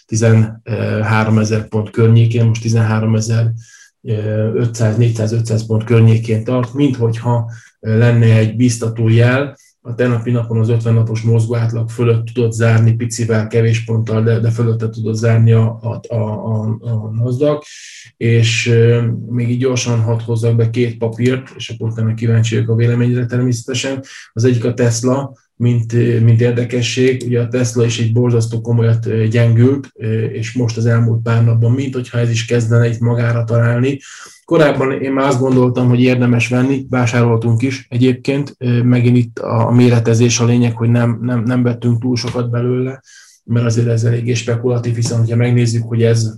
[0.06, 3.52] 13 ezer pont környékén, most 13 ezer
[4.02, 7.50] 500-400-500 pont környékén tart, minthogyha
[7.80, 12.92] lenne egy biztató jel, a tegnapi napon az 50 napos mozgó átlag fölött tudott zárni,
[12.92, 17.64] picivel, kevés ponttal, de, de fölötte tudott zárni a, a, a, a NASDAQ,
[18.16, 18.74] és
[19.28, 23.26] még így gyorsan hadd hozzak be két papírt, és akkor utána kíváncsi vagyok a véleményre
[23.26, 24.02] természetesen.
[24.32, 27.22] Az egyik a Tesla, mint, mint érdekesség.
[27.26, 29.88] Ugye a Tesla is egy borzasztó komolyat gyengült,
[30.32, 33.98] és most az elmúlt pár napban, mint hogyha ez is kezdene itt magára találni.
[34.50, 40.40] Korábban én már azt gondoltam, hogy érdemes venni, vásároltunk is egyébként, megint itt a méretezés
[40.40, 43.02] a lényeg, hogy nem, nem, nem vettünk túl sokat belőle,
[43.44, 46.34] mert azért ez eléggé spekulatív, hiszen ha megnézzük, hogy ez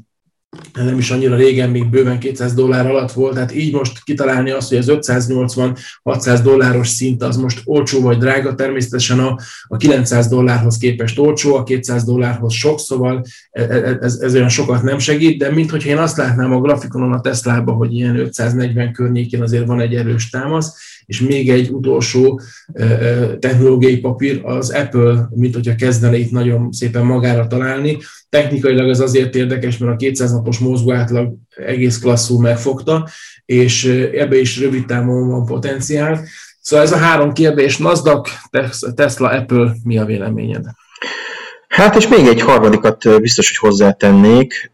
[0.72, 4.68] nem is annyira régen, még bőven 200 dollár alatt volt, tehát így most kitalálni azt,
[4.68, 9.38] hogy az 580-600 dolláros szint az most olcsó vagy drága, természetesen a,
[9.68, 14.34] a 900 dollárhoz képest olcsó, a 200 dollárhoz sok, szóval e, e, e, ez, ez
[14.34, 18.16] olyan sokat nem segít, de minthogyha én azt látnám a grafikonon a Tesla-ba, hogy ilyen
[18.16, 20.74] 540 környékén azért van egy erős támasz,
[21.06, 22.40] és még egy utolsó
[23.38, 27.98] technológiai papír, az Apple, mint hogyha kezdene itt nagyon szépen magára találni.
[28.28, 33.08] Technikailag ez azért érdekes, mert a 200 napos mozgó átlag egész klasszul megfogta,
[33.44, 33.84] és
[34.14, 36.24] ebbe is rövid távon van potenciál.
[36.60, 38.28] Szóval ez a három kérdés, Nasdaq,
[38.94, 40.64] Tesla, Apple, mi a véleményed?
[41.72, 44.70] Hát és még egy harmadikat biztos, hogy hozzátennék,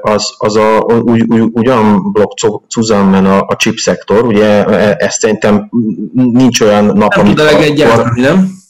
[0.00, 2.38] az, az a, úgy, úgy, ugyan blokk
[2.68, 5.68] Zusammen a, a chip szektor, ugye e, ezt szerintem
[6.12, 7.44] nincs olyan nap, nem amikor...
[8.14, 8.62] nem?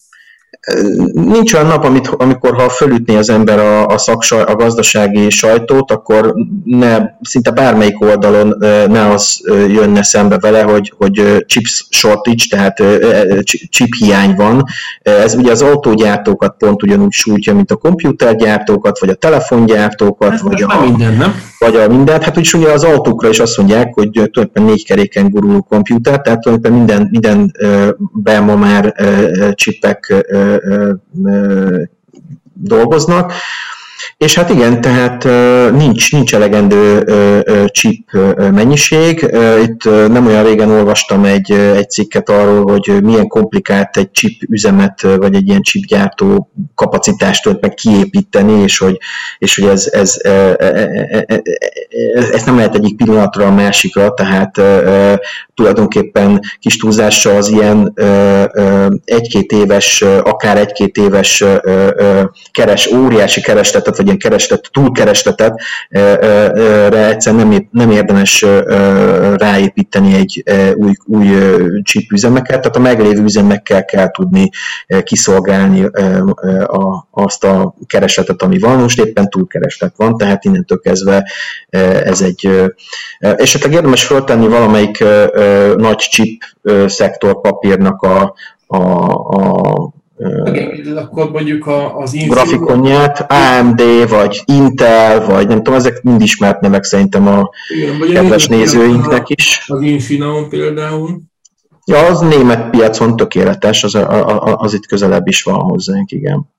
[1.13, 5.91] Nincs olyan nap, amit, amikor ha fölütné az ember a, a, szaksaj, a gazdasági sajtót,
[5.91, 6.35] akkor
[6.65, 8.57] ne, szinte bármelyik oldalon
[8.89, 12.83] ne az jönne szembe vele, hogy, hogy chip shortage, tehát
[13.71, 14.65] chip hiány van.
[15.03, 20.63] Ez ugye az autógyártókat pont ugyanúgy sújtja, mint a komputergyártókat, vagy a telefongyártókat, hát vagy
[20.63, 21.35] a, minden, nem?
[21.59, 22.23] vagy a mindent.
[22.25, 26.41] Hát úgyis ugye az autókra is azt mondják, hogy tulajdonképpen négy keréken guruló komputer, tehát
[26.41, 28.95] tulajdonképpen minden, mindenben ma már
[29.55, 30.27] csipek
[32.55, 33.33] dolgoznak.
[34.17, 35.25] És hát igen, tehát
[35.73, 37.05] nincs, nincs elegendő
[37.67, 39.31] chip mennyiség.
[39.63, 45.03] Itt nem olyan régen olvastam egy, egy cikket arról, hogy milyen komplikált egy chip üzemet,
[45.03, 48.99] vagy egy ilyen chip gyártó kapacitást meg kiépíteni, és hogy,
[49.39, 50.17] és hogy ez, ez,
[52.15, 54.61] ez, ez nem lehet egyik pillanatra a másikra, tehát
[55.55, 57.93] tulajdonképpen kis túlzással az ilyen
[59.05, 61.45] egy-két éves, akár egy-két éves
[62.51, 65.61] keres, óriási keresletet, vagy ilyen kereslet, túlkeresletet
[66.91, 68.47] egyszerűen nem, nem érdemes
[69.37, 70.43] ráépíteni egy
[70.75, 71.29] új, új
[71.83, 74.51] chip üzemeket, tehát a meglévő üzemekkel kell tudni
[75.03, 75.91] kiszolgálni
[77.11, 81.31] azt a keresletet, ami van, most éppen túlkereslet van, tehát innentől kezdve
[82.05, 82.71] ez egy
[83.19, 85.05] esetleg érdemes föltenni valamelyik
[85.77, 86.43] nagy chip
[86.87, 88.35] szektor papírnak a,
[88.67, 89.94] a, a
[90.95, 97.27] akkor mondjuk az grafikonját, AMD, vagy Intel, vagy nem tudom, ezek mind ismert nevek szerintem
[97.27, 99.65] a Igen, kedves nézőinknek is.
[99.67, 101.21] Az Infineon például.
[101.87, 106.53] Ja, az német piacon tökéletes, az, az, az itt közelebb is van hozzánk, igen.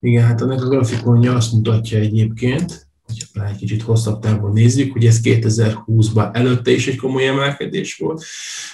[0.00, 5.06] Igen, hát ennek a grafikonja azt mutatja egyébként, hogyha egy kicsit hosszabb távon nézzük, hogy
[5.06, 8.24] ez 2020-ban előtte is egy komoly emelkedés volt,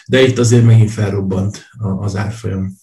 [0.07, 1.69] de itt azért megint felrobbant
[2.01, 2.83] az árfolyam.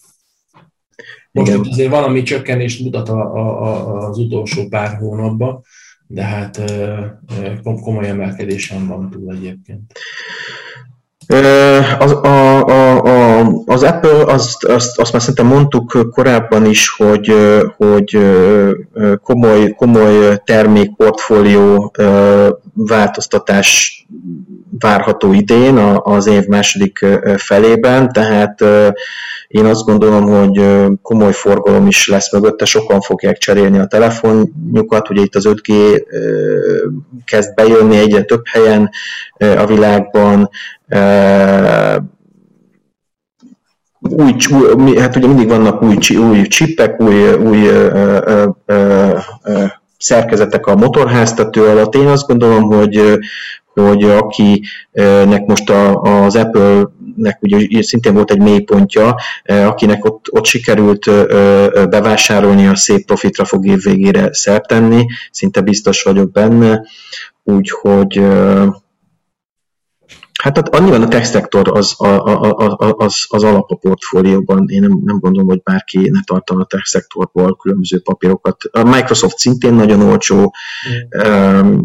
[1.32, 1.63] Most Igen.
[1.63, 5.63] itt azért valami csökkenést mutat a, a, az utolsó pár hónapban,
[6.07, 6.61] de hát
[7.63, 9.93] komoly emelkedésen van túl egyébként.
[11.99, 17.34] Az, a, a, a, az Apple, azt, azt, azt már szerintem mondtuk korábban is, hogy,
[17.77, 18.17] hogy
[19.23, 21.93] komoly, komoly termékportfólió
[22.73, 23.99] változtatás
[24.79, 27.05] várható idén, az év második
[27.38, 28.63] felében, tehát
[29.47, 30.65] én azt gondolom, hogy
[31.01, 36.01] komoly forgalom is lesz mögötte, sokan fogják cserélni a telefonjukat, ugye itt az 5G
[37.25, 38.89] kezd bejönni egyre több helyen
[39.38, 40.49] a világban,
[43.99, 44.35] új,
[44.75, 49.63] új, hát ugye mindig vannak új, új csipek, új, új ö, ö, ö, ö,
[49.97, 51.95] szerkezetek a motorháztató alatt.
[51.95, 53.19] Én azt gondolom, hogy,
[53.73, 59.15] hogy akinek most a, az Apple-nek ugye szintén volt egy mélypontja,
[59.45, 61.09] akinek ott, ott sikerült
[61.89, 66.85] bevásárolni, a szép profitra fog év végére szert tenni, szinte biztos vagyok benne,
[67.43, 68.21] úgyhogy
[70.41, 74.65] Hát annyiban a tech szektor az, a, a, a, az, az alap a portfólióban.
[74.67, 78.63] Én nem, nem gondolom, hogy bárki ne tartana a tech szektorból különböző papírokat.
[78.71, 80.53] A Microsoft szintén nagyon olcsó,
[80.89, 81.77] mm.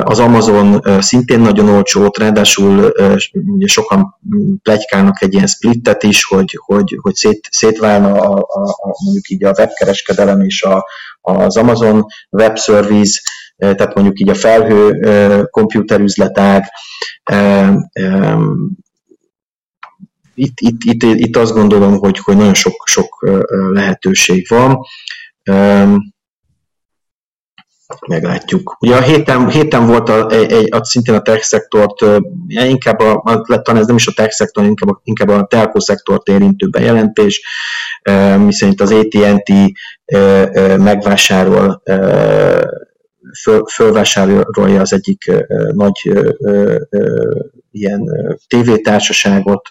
[0.00, 2.92] az Amazon szintén nagyon olcsó, ráadásul
[3.32, 4.18] ugye sokan
[4.62, 9.44] plegykálnak egy ilyen splittet is, hogy, hogy, hogy szét, szétválna a, a, a, mondjuk így
[9.44, 10.86] a webkereskedelem és a,
[11.20, 13.20] az Amazon Web Service,
[13.60, 15.00] tehát mondjuk így a felhő
[15.50, 16.64] komputerüzletág,
[20.34, 23.26] itt, itt, itt, itt azt gondolom, hogy, hogy nagyon sok, sok
[23.72, 24.78] lehetőség van.
[28.06, 28.76] Meglátjuk.
[28.80, 32.04] Ugye a héten, héten volt a, egy, a, szintén a tech szektort,
[32.48, 36.68] inkább a, talán ez nem is a tech szektor, inkább inkább a telco szektort érintő
[36.68, 37.42] bejelentés,
[38.38, 39.52] miszerint az AT&T
[40.76, 41.82] megvásárol
[43.42, 45.32] föl, fölvásárolja az egyik
[45.72, 46.12] nagy
[47.70, 48.10] ilyen
[48.46, 49.70] tévétársaságot,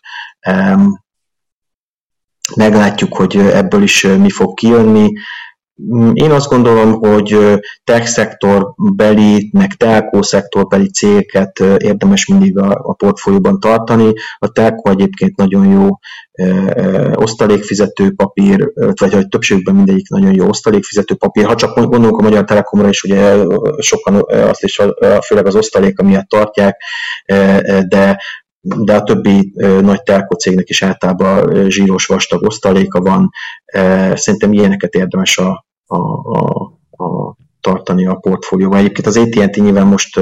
[2.55, 5.11] meglátjuk, hogy ebből is mi fog kijönni.
[6.13, 12.79] Én azt gondolom, hogy tech szektor beli, meg telkó szektor beli cégeket érdemes mindig a,
[12.83, 14.13] a portfólióban tartani.
[14.37, 15.87] A telkó egyébként nagyon jó
[17.13, 21.45] osztalékfizető papír, vagy hogy többségben mindegyik nagyon jó osztalékfizető papír.
[21.45, 23.43] Ha csak gondolunk a Magyar Telekomra is, ugye
[23.77, 24.81] sokan azt is
[25.25, 26.75] főleg az osztalék miatt tartják,
[27.87, 28.21] de
[28.61, 33.29] de a többi nagy telko cégnek is általában zsíros vastag osztaléka van.
[34.13, 35.97] Szerintem ilyeneket érdemes a, a,
[36.37, 36.71] a,
[37.03, 38.77] a tartani a portfólióban.
[38.77, 40.17] Egyébként az AT&T nyilván most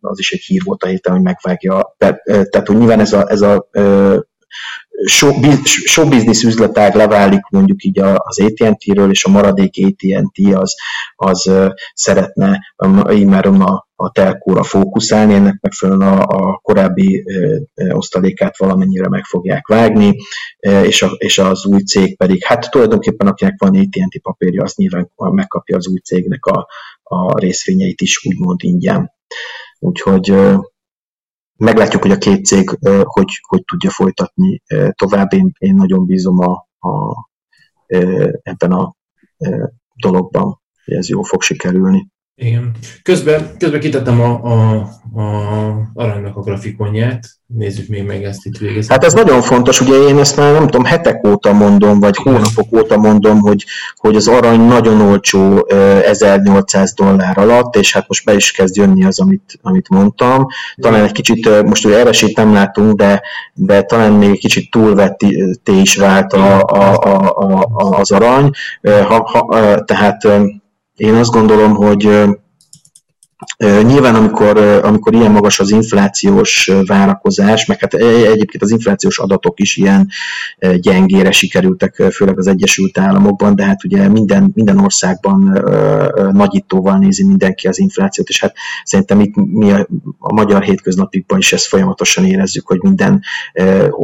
[0.00, 1.94] az is egy hír volt a héten, hogy megvágja.
[1.96, 3.68] Tehát, hogy nyilván ez a, ez a
[5.06, 10.74] show business üzletág leválik mondjuk így az AT&T-ről, és a maradék AT&T az,
[11.16, 11.50] az
[11.94, 12.60] szeretne
[13.26, 17.24] már a, a telkóra fókuszálni, ennek megfelelően a, a korábbi
[17.88, 20.16] osztalékát valamennyire meg fogják vágni,
[20.82, 25.10] és, a, és az új cég pedig, hát tulajdonképpen akinek van AT&T papírja, az nyilván
[25.16, 26.66] megkapja az új cégnek a,
[27.02, 29.12] a részvényeit is úgymond ingyen.
[29.78, 30.34] Úgyhogy
[31.58, 35.32] meglátjuk, hogy a két cég hogy, hogy tudja folytatni tovább.
[35.32, 37.28] Én, én nagyon bízom a, a,
[38.42, 38.94] ebben a
[39.94, 42.08] dologban, hogy ez jól fog sikerülni.
[42.40, 42.70] Igen.
[43.02, 44.78] Közben, közben kitettem a, a,
[45.20, 48.92] a aranynak a grafikonját, nézzük még meg ezt itt végezni.
[48.92, 52.76] Hát ez nagyon fontos, ugye én ezt már nem tudom, hetek óta mondom, vagy hónapok
[52.76, 53.64] óta mondom, hogy,
[53.96, 59.04] hogy az arany nagyon olcsó 1800 dollár alatt, és hát most be is kezd jönni
[59.04, 60.46] az, amit, amit mondtam.
[60.76, 63.22] Talán egy kicsit, most ugye eresét nem látunk, de,
[63.54, 68.50] de talán még egy kicsit túlvetté is vált a, a, a, a, az arany.
[68.82, 70.26] Ha, ha, tehát
[70.98, 72.28] én azt gondolom, hogy
[73.58, 79.76] Nyilván, amikor, amikor ilyen magas az inflációs várakozás, meg hát egyébként az inflációs adatok is
[79.76, 80.08] ilyen
[80.76, 85.62] gyengére sikerültek, főleg az Egyesült Államokban, de hát ugye minden, minden országban
[86.32, 89.88] nagyítóval nézi mindenki az inflációt, és hát szerintem itt mi a,
[90.18, 93.22] a magyar hétköznapikban is ezt folyamatosan érezzük, hogy minden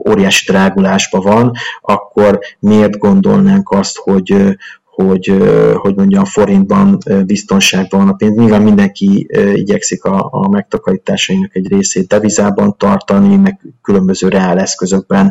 [0.08, 4.56] óriási drágulásban van, akkor miért gondolnánk azt, hogy,
[4.94, 5.42] hogy,
[5.74, 8.36] hogy mondjam, forintban biztonságban van a pénz.
[8.36, 15.30] Nyilván mindenki igyekszik a, a megtakarításainak egy részét devizában tartani, meg különböző reál eszközökben,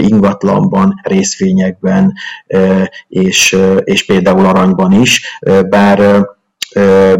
[0.00, 2.12] ingatlanban, részvényekben,
[3.08, 5.38] és, és például aranyban is,
[5.68, 6.26] bár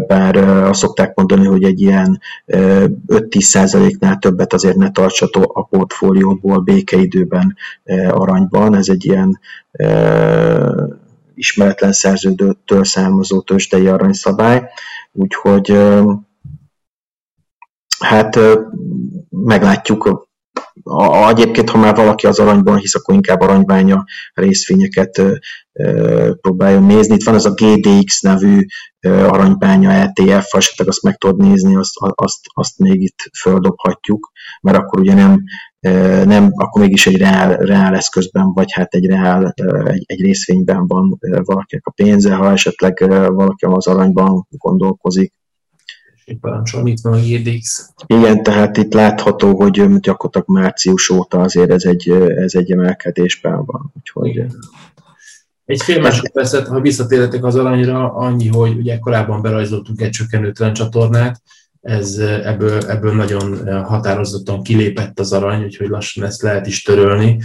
[0.07, 0.35] bár
[0.67, 7.55] azt szokták mondani, hogy egy ilyen 5-10%-nál többet azért ne tartsatok a portfólióból békeidőben
[8.09, 8.75] aranyban.
[8.75, 9.39] Ez egy ilyen
[11.35, 14.69] ismeretlen szerződőtől származó tőzsdei aranyszabály,
[15.11, 15.77] úgyhogy
[17.99, 18.39] hát
[19.29, 20.23] meglátjuk.
[20.83, 25.21] A, egyébként, ha már valaki az aranyban hisz, akkor inkább aranyványa részvényeket
[26.41, 27.13] próbáljon nézni.
[27.15, 28.65] Itt van ez a GDX nevű
[29.07, 34.31] aranybánya ETF, esetleg azt meg tudod nézni, azt, azt, azt még itt földobhatjuk,
[34.61, 35.43] mert akkor ugye nem
[36.25, 41.19] nem, akkor mégis egy reál, reál eszközben, vagy hát egy reál, egy, egy részvényben van
[41.19, 45.33] valakinek a pénze, ha esetleg valaki az aranyban gondolkozik.
[46.41, 47.93] Parancsolom, itt van a GDX.
[48.05, 53.93] Igen, tehát itt látható, hogy gyakorlatilag március óta azért ez egy, ez egy emelkedésben van.
[53.97, 54.45] Úgyhogy...
[55.65, 61.41] Egy fél másodpercet, ha visszatérhetek az aranyra, annyi, hogy ugye korábban berajzoltunk egy csökkenő csatornát,
[61.85, 67.37] ez ebből, ebből nagyon határozottan kilépett az arany, úgyhogy lassan ezt lehet is törölni.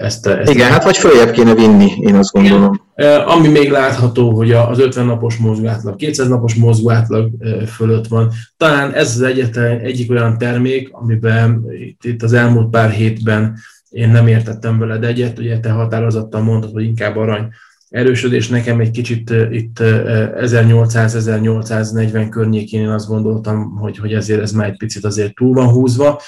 [0.00, 2.80] Ezt, ezt Igen, hát vagy följebb kéne vinni, én azt gondolom.
[3.26, 7.30] Ami még látható, hogy az 50 napos mozgátlag, 200 napos mozgátlag
[7.66, 8.32] fölött van.
[8.56, 13.56] Talán ez az egyetlen egyik olyan termék, amiben itt, itt az elmúlt pár hétben
[13.90, 17.48] én nem értettem veled egyet, ugye te határozottan mondtad, hogy inkább arany
[17.88, 24.68] erősödés nekem egy kicsit itt 1800-1840 környékén én azt gondoltam, hogy, hogy ezért ez már
[24.68, 26.20] egy picit azért túl van húzva.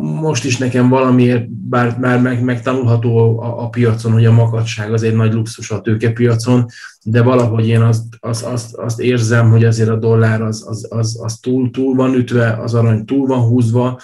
[0.00, 5.02] Most is nekem valamiért, bár már meg, megtanulható a, a piacon, hogy a makadság az
[5.02, 6.66] egy nagy luxus a tőkepiacon,
[7.02, 11.20] de valahogy én azt, azt, azt, azt érzem, hogy azért a dollár az, az, az,
[11.22, 14.00] az túl, túl van ütve, az arany túl van húzva,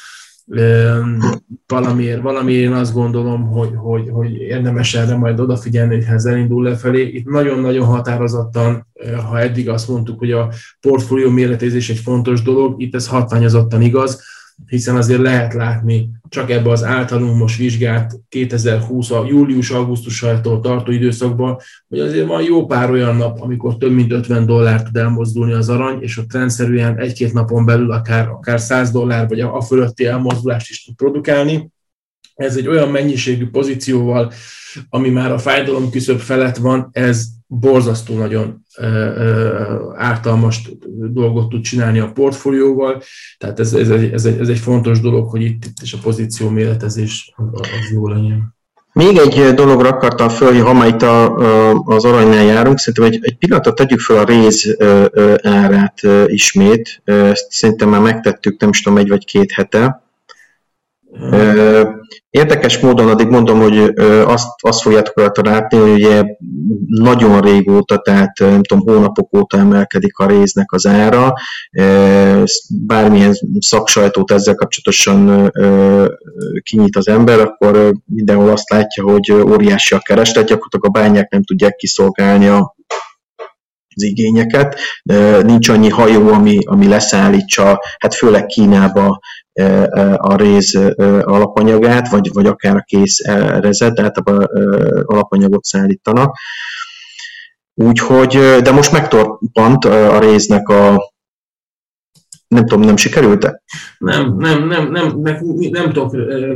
[1.67, 6.63] valamiért, valamiért én azt gondolom, hogy, hogy, hogy érdemes erre majd odafigyelni, hogy ez elindul
[6.63, 7.07] lefelé.
[7.07, 8.87] Itt nagyon-nagyon határozottan,
[9.29, 14.23] ha eddig azt mondtuk, hogy a portfólió méretezés egy fontos dolog, itt ez hatványozottan igaz,
[14.67, 21.59] hiszen azért lehet látni csak ebbe az általunk most vizsgált 2020 a július-augusztusától tartó időszakban,
[21.89, 25.69] hogy azért van jó pár olyan nap, amikor több mint 50 dollár tud elmozdulni az
[25.69, 30.71] arany, és ott rendszerűen egy-két napon belül akár, akár 100 dollár vagy a fölötti elmozdulást
[30.71, 31.71] is tud produkálni.
[32.35, 34.33] Ez egy olyan mennyiségű pozícióval,
[34.89, 38.65] ami már a fájdalom küszöb felett van, ez borzasztó nagyon
[39.97, 40.71] ártalmas
[41.13, 43.03] dolgot tud csinálni a portfólióval,
[43.39, 45.99] tehát ez, ez, egy, ez, egy, ez egy fontos dolog, hogy itt, itt is a
[46.03, 48.55] pozíció méretezés az jó legyen.
[48.93, 53.19] Még egy dologra akartam föl, ha már itt a, a, az aranynál járunk, szerintem egy,
[53.23, 54.77] egy pillanatot tegyük fel a réz
[55.43, 57.03] árát ismét.
[57.05, 60.04] Ezt szerintem már megtettük, nem is tudom, egy vagy két hete.
[62.31, 63.79] Érdekes módon addig mondom, hogy
[64.27, 66.25] azt, azt fogjátok rajta látni, hogy ugye
[66.87, 71.33] nagyon régóta, tehát nem tudom, hónapok óta emelkedik a réznek az ára.
[72.87, 75.53] Bármilyen szaksajtót ezzel kapcsolatosan
[76.63, 81.43] kinyit az ember, akkor mindenhol azt látja, hogy óriási a kereslet, gyakorlatilag a bányák nem
[81.43, 82.75] tudják kiszolgálni a
[83.97, 84.81] az igényeket.
[85.43, 89.21] Nincs annyi hajó, ami, ami leszállítsa, hát főleg Kínába
[90.17, 90.79] a réz
[91.21, 93.25] alapanyagát, vagy, vagy akár a kész
[93.61, 94.19] rezet, tehát
[95.05, 96.37] alapanyagot szállítanak.
[97.75, 101.13] Úgyhogy, de most megtorpant a réznek a,
[102.49, 103.63] nem tudom, nem sikerült-e?
[103.99, 105.39] Nem, nem, nem, nem, nem,
[105.71, 106.15] nem tudok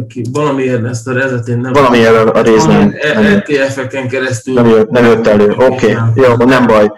[0.09, 1.73] ki, valamiért ezt a rezet én nem...
[1.73, 2.95] Valamiért a, a rész nem.
[3.37, 4.55] LTF-eken keresztül...
[4.55, 5.95] Nem jött, nem jött elő, oké, okay.
[6.15, 6.91] jó, nem baj.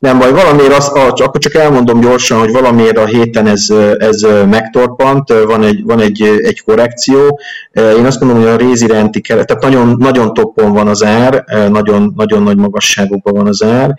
[0.00, 3.66] Nem baj, valamiért az, akkor csak elmondom gyorsan, hogy valamiért a héten ez,
[3.98, 7.40] ez megtorpant, van egy, van egy, egy korrekció.
[7.72, 11.44] Én azt mondom, hogy a réz iránti keret, tehát nagyon, nagyon toppon van az ár,
[11.70, 13.94] nagyon, nagyon nagy magasságokban van az ár.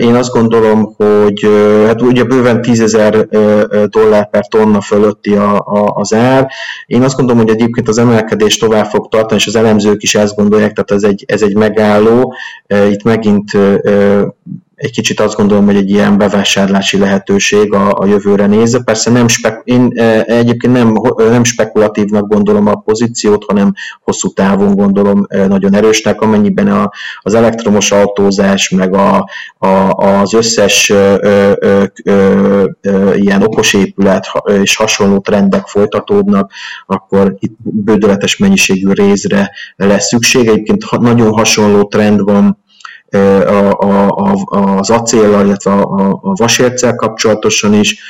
[0.00, 1.48] Én azt gondolom, hogy
[1.86, 3.28] hát ugye bőven 10 ezer
[3.88, 6.48] dollár per tonna fölötti a, a, az ár.
[6.86, 10.36] Én azt gondolom, hogy egyébként az emelkedés tovább fog tartani, és az elemzők is ezt
[10.36, 12.34] gondolják, tehát ez egy, ez egy megálló.
[12.90, 13.50] Itt megint
[14.74, 18.82] egy kicsit azt gondolom, hogy egy ilyen bevásárlási lehetőség a, a jövőre nézve.
[18.84, 24.74] Persze nem spek, én e, egyébként nem, nem spekulatívnak gondolom a pozíciót, hanem hosszú távon
[24.74, 31.14] gondolom e, nagyon erősnek, amennyiben a, az elektromos autózás, meg a, a, az összes ö,
[31.20, 31.52] ö,
[32.04, 34.26] ö, ö, ilyen okos épület
[34.62, 36.52] és hasonló trendek folytatódnak,
[36.86, 40.46] akkor itt bődöletes mennyiségű részre lesz szükség.
[40.48, 42.63] Egyébként nagyon hasonló trend van
[43.14, 48.02] a, a, az acéllal, illetve a, a vasérccel kapcsolatosan is,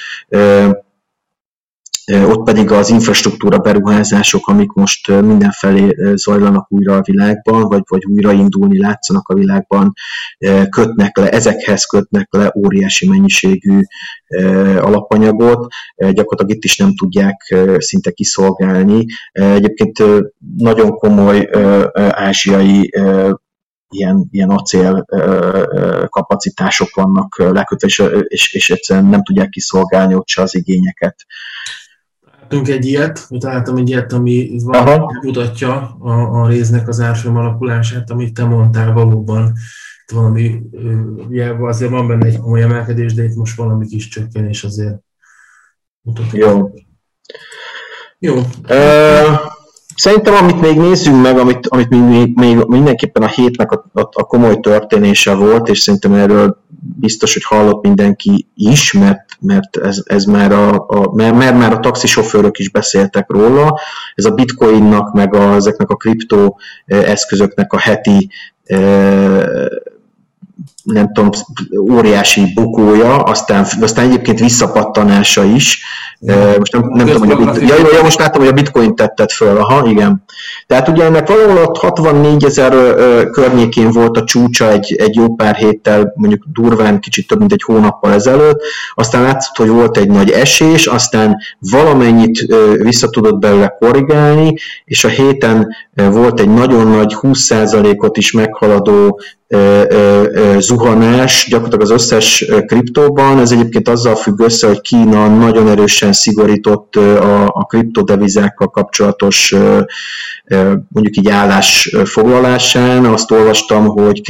[2.12, 8.78] ott pedig az infrastruktúra beruházások, amik most mindenfelé zajlanak újra a világban, vagy, vagy újraindulni
[8.78, 9.92] látszanak a világban,
[10.70, 13.80] kötnek le, ezekhez kötnek le óriási mennyiségű
[14.80, 19.04] alapanyagot, gyakorlatilag itt is nem tudják szinte kiszolgálni.
[19.32, 20.02] Egyébként
[20.56, 21.48] nagyon komoly
[22.10, 22.90] ázsiai
[23.94, 25.04] ilyen, ilyen acél
[26.08, 31.16] kapacitások vannak lekötve, és, és, és egyszerűen nem tudják kiszolgálni ott se az igényeket.
[32.48, 34.50] Találtunk egy ilyet, találtam egy ilyet, ami
[35.22, 39.52] mutatja a, a résznek az árfolyam alakulását, amit te mondtál valóban.
[40.06, 40.62] Itt valami,
[41.28, 44.96] ugye azért van benne egy komoly emelkedés, de itt most valami kis csökkenés azért
[46.00, 46.48] mutatja.
[46.48, 46.70] Jó.
[48.18, 48.36] Jó.
[48.68, 49.52] Uh,
[49.96, 54.22] Szerintem, amit még nézzünk meg, amit, amit még, még mindenképpen a hétnek a, a, a
[54.22, 56.62] komoly történése volt, és szerintem erről
[56.96, 61.72] biztos, hogy hallott mindenki is, mert, mert ez, ez már, a, a, mert, mert már
[61.72, 63.80] a taxisofőrök is beszéltek róla,
[64.14, 68.30] ez a bitcoinnak, meg a, ezeknek a kriptó eh, eszközöknek a heti
[68.64, 69.66] eh,
[70.84, 71.30] nem tudom,
[71.90, 75.82] óriási bukója, aztán, aztán egyébként visszapattanása is.
[76.58, 79.30] Most nem, nem tudom, hogy a bitcoin, ja, ja, most láttam, hogy a bitcoin tetted
[79.30, 80.24] föl, aha, igen.
[80.66, 82.72] Tehát ugye ennek valahol ott 64 ezer
[83.30, 87.62] környékén volt a csúcsa egy, egy jó pár héttel, mondjuk durván kicsit több mint egy
[87.62, 88.60] hónappal ezelőtt,
[88.94, 94.54] aztán látszott, hogy volt egy nagy esés, aztán valamennyit vissza tudott belőle korrigálni,
[94.84, 99.20] és a héten volt egy nagyon nagy 20%-ot is meghaladó
[100.74, 103.38] zuhanás gyakorlatilag az összes kriptóban.
[103.38, 109.54] Ez egyébként azzal függ össze, hogy Kína nagyon erősen szigorított a, a kriptodevizákkal kapcsolatos
[110.88, 113.04] mondjuk így állásfoglalásán.
[113.04, 114.20] Azt olvastam, hogy,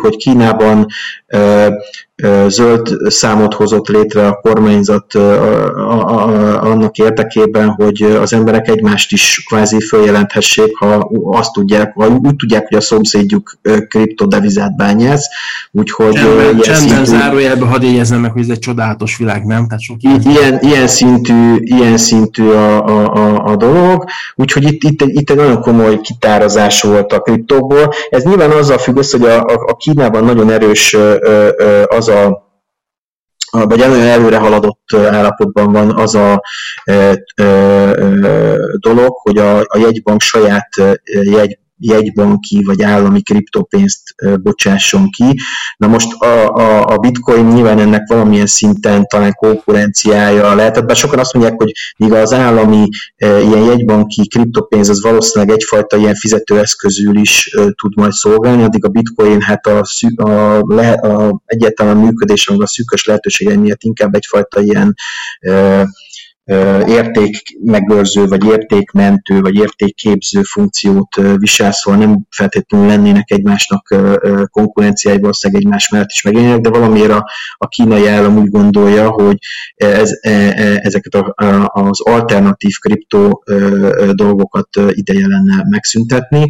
[0.00, 0.86] hogy Kínában
[2.46, 5.14] zöld számot hozott létre a kormányzat
[6.60, 12.68] annak érdekében, hogy az emberek egymást is kvázi följelenthessék, ha azt tudják, ha úgy tudják,
[12.68, 15.24] hogy a szomszédjuk kriptodevizát bányász.
[15.72, 19.66] Úgyhogy csendben, csendben szintű, zárójelben hadd jegyezzem meg, hogy ez egy csodálatos világ, nem?
[19.66, 25.00] Tehát sok ilyen, ilyen, szintű, ilyen szintű a, a, a, a dolog, úgyhogy itt, itt,
[25.00, 27.92] itt egy nagyon komoly kitárazás volt a kriptókból.
[28.08, 30.96] Ez nyilván azzal függ össze, hogy a, a, a Kínában nagyon erős
[31.86, 32.44] az az a
[33.50, 36.42] vagy nagyon előre haladott állapotban van az a
[36.84, 37.44] e, e,
[38.78, 40.68] dolog, hogy a, a jegybank saját
[41.22, 44.02] jegy jegybanki vagy állami kriptopénzt
[44.42, 45.38] bocsásson ki.
[45.76, 51.18] Na most a, a, a bitcoin nyilván ennek valamilyen szinten talán konkurenciája lehet, bár sokan
[51.18, 57.54] azt mondják, hogy míg az állami ilyen jegybanki kriptopénz az valószínűleg egyfajta ilyen fizetőeszközül is
[57.74, 59.82] tud majd szolgálni, addig a bitcoin hát a,
[60.16, 64.94] a, a, a egyáltalán működés, a szűkös lehetőségei miatt inkább egyfajta ilyen
[66.86, 73.94] értékmegőrző, vagy értékmentő, vagy értékképző funkciót visel, szóval nem feltétlenül lennének egymásnak
[74.50, 79.36] konkurenciái, valószínűleg egymás mellett is megjelennek, de valamiért a, a kínai állam úgy gondolja, hogy
[79.74, 81.34] ez, e, e, ezeket a,
[81.72, 83.44] az alternatív kriptó
[84.12, 86.48] dolgokat ideje lenne megszüntetni.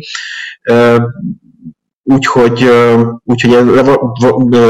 [2.08, 2.68] Úgyhogy,
[3.24, 3.50] úgyhogy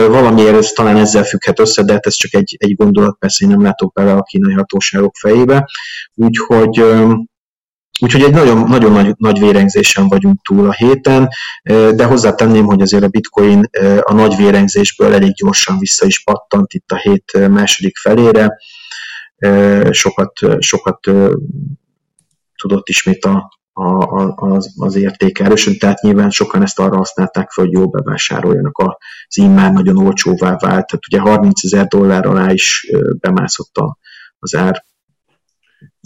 [0.08, 3.50] valamiért ez talán ezzel függhet össze, de hát ez csak egy, egy gondolat, persze én
[3.50, 5.68] nem látok bele a kínai hatóságok fejébe.
[6.14, 6.84] Úgyhogy,
[8.00, 11.28] Úgyhogy egy nagyon, nagyon nagy, nagy vérengzésen vagyunk túl a héten,
[11.94, 13.70] de hozzátenném, hogy azért a bitcoin
[14.00, 18.58] a nagy vérengzésből elég gyorsan vissza is pattant itt a hét második felére.
[19.90, 20.98] Sokat, sokat
[22.56, 27.64] tudott ismét a, a, az, az érték erősödni, tehát nyilván sokan ezt arra használták fel,
[27.64, 28.78] hogy jól bevásároljanak.
[28.78, 33.76] Az immár nagyon olcsóvá vált, tehát ugye 30 ezer dollár alá is bemászott
[34.38, 34.85] az ár.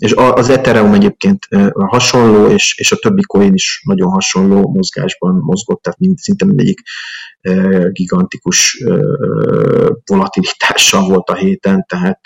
[0.01, 5.83] És az Ethereum egyébként hasonló, és, és a többi coin is nagyon hasonló mozgásban mozgott,
[5.83, 6.81] tehát mind, szinte mindegyik
[7.93, 8.85] gigantikus
[10.05, 12.21] volatilitással volt a héten, tehát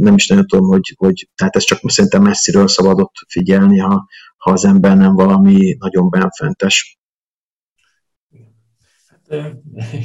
[0.00, 4.50] nem is nagyon tudom, hogy, hogy tehát ez csak szerintem messziről szabadott figyelni, ha, ha
[4.50, 6.97] az ember nem valami nagyon benfentes.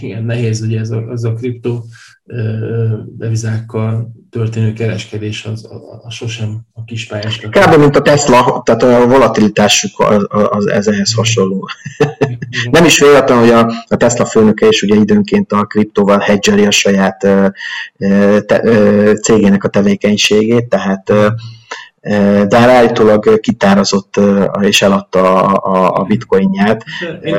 [0.01, 1.83] Igen, nehéz ugye ez a, az a kriptó
[3.17, 7.39] devizákkal történő kereskedés az, az, az sosem a kispályás.
[7.39, 7.79] Kb.
[7.79, 11.69] mint a Tesla, tehát a volatilitásuk az, az, ez ehhez hasonló.
[12.71, 16.71] Nem is véletlen, hogy a, a Tesla főnöke is ugye időnként a kriptóval hedgeli a
[16.71, 17.17] saját
[18.45, 18.61] te,
[19.21, 21.11] cégének a tevékenységét, tehát
[22.47, 24.19] de állítólag kitározott
[24.59, 26.83] és eladta a, a bitcoinját.
[27.21, 27.37] Én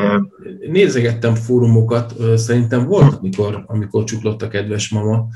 [0.71, 5.27] nézegettem fórumokat, szerintem volt, amikor, amikor csuklott a kedves mama,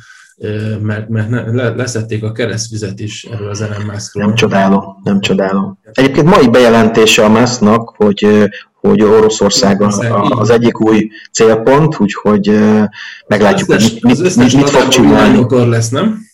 [0.80, 4.24] mert, mert le, leszették a keresztvizet is erről az Elon Muskról.
[4.24, 5.78] Nem csodálom, nem csodálom.
[5.92, 8.48] Egyébként mai bejelentése a Musknak, hogy
[8.80, 9.82] hogy Oroszország
[10.28, 12.58] az egyik új célpont, úgyhogy
[13.26, 15.46] meglátjuk, hogy mit, mit, mit fog csinálni.
[15.48, 16.27] lesz, nem?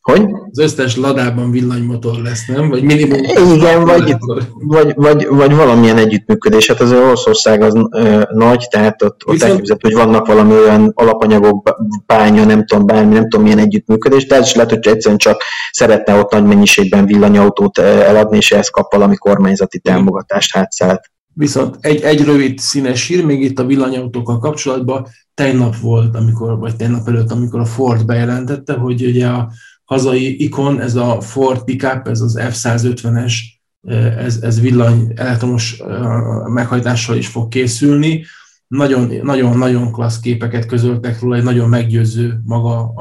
[0.00, 0.28] Hogy?
[0.50, 2.68] Az összes ladában villanymotor lesz, nem?
[2.68, 3.22] Vagy minimum.
[3.22, 4.16] Igen, vagy,
[4.58, 6.66] vagy, vagy, vagy, valamilyen együttműködés.
[6.68, 9.50] Hát az Oroszország az ö, nagy, tehát ott, ott Viszont...
[9.50, 11.76] elképzelhető, hogy vannak valami olyan alapanyagok,
[12.06, 15.42] bánya, nem tudom, bármi, nem tudom milyen együttműködés, de ez is lehet, hogy egyszerűen csak
[15.70, 21.10] szeretne ott nagy mennyiségben villanyautót eladni, és ehhez kap valami kormányzati támogatást hátszállt.
[21.34, 26.76] Viszont egy, egy rövid színes hír, még itt a villanyautókkal kapcsolatban, tegnap volt, amikor, vagy
[26.76, 29.48] tegnap előtt, amikor a Ford bejelentette, hogy ugye a
[29.90, 33.32] hazai ikon, ez a Ford pickup, ez az F-150-es,
[34.16, 35.82] ez, ez villany elektromos
[36.46, 38.24] meghajtással is fog készülni.
[38.68, 42.92] Nagyon-nagyon klassz képeket közöltek róla, egy nagyon meggyőző maga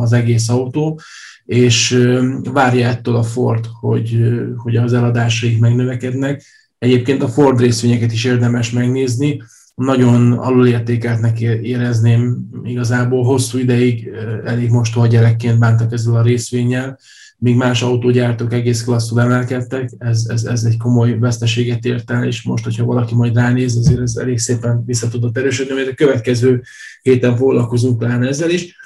[0.00, 1.00] az egész autó,
[1.44, 2.06] és
[2.52, 4.18] várja ettől a Ford, hogy,
[4.56, 6.42] hogy az eladásaik megnövekednek.
[6.78, 9.42] Egyébként a Ford részvényeket is érdemes megnézni,
[9.76, 14.10] nagyon alulértékeltnek érezném igazából hosszú ideig,
[14.44, 16.98] elég mostoha gyerekként bántak ezzel a részvényel,
[17.38, 22.42] míg más autógyártók egész klasszul emelkedtek, ez, ez, ez egy komoly veszteséget ért el, és
[22.42, 26.62] most, hogyha valaki majd ránéz, azért ez elég szépen vissza tudott erősödni, mert a következő
[27.02, 28.76] héten foglalkozunk talán ezzel is.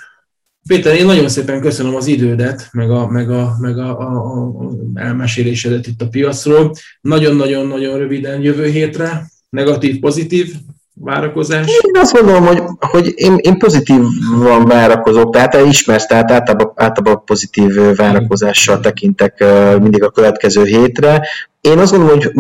[0.69, 4.73] Péter, én nagyon szépen köszönöm az idődet, meg a, meg a, meg a, a, a
[4.95, 6.73] elmesélésedet itt a piacról.
[7.01, 10.55] Nagyon-nagyon-nagyon röviden jövő hétre, negatív, pozitív,
[11.01, 11.67] várakozás?
[11.67, 17.97] Én azt gondolom, hogy, hogy én, én pozitívan várakozok, tehát ismersz, tehát általában, általában pozitív
[17.97, 19.45] várakozással tekintek
[19.81, 21.29] mindig a következő hétre.
[21.61, 22.33] Én azt gondolom, hogy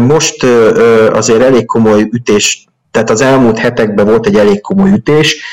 [0.00, 0.44] most
[1.12, 5.44] azért elég komoly ütés, tehát az elmúlt hetekben volt egy elég komoly ütés,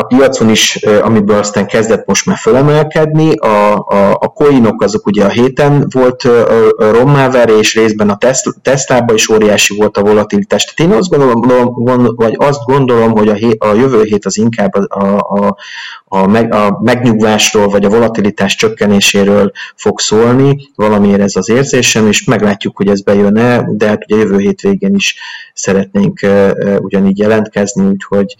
[0.00, 3.36] a piacon is, amiből aztán kezdett most már fölemelkedni.
[3.36, 6.28] A, a, a coinok azok ugye a héten volt
[6.76, 8.18] rommáverés, részben a
[8.62, 10.64] Tesla-ban is óriási volt a volatilitás.
[10.64, 14.74] Tehát én azt gondolom, vagy azt gondolom, hogy a, hé, a jövő hét az inkább
[14.74, 15.56] a, a,
[16.04, 22.24] a, meg, a megnyugvásról, vagy a volatilitás csökkenéséről fog szólni, valamiért ez az érzésem, és
[22.24, 25.16] meglátjuk, hogy ez bejön-e, de hát ugye jövő hét végén is
[25.54, 26.20] szeretnénk
[26.80, 28.36] ugyanígy jelentkezni, úgyhogy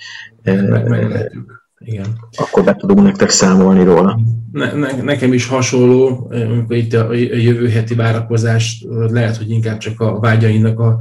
[0.54, 1.66] Meglehetjük.
[1.78, 2.06] Igen.
[2.36, 4.20] Akkor be tudunk nektek számolni róla.
[4.52, 9.78] Ne, ne, nekem is hasonló, amikor itt a, a jövő heti várakozás lehet, hogy inkább
[9.78, 10.98] csak a vágyainak a,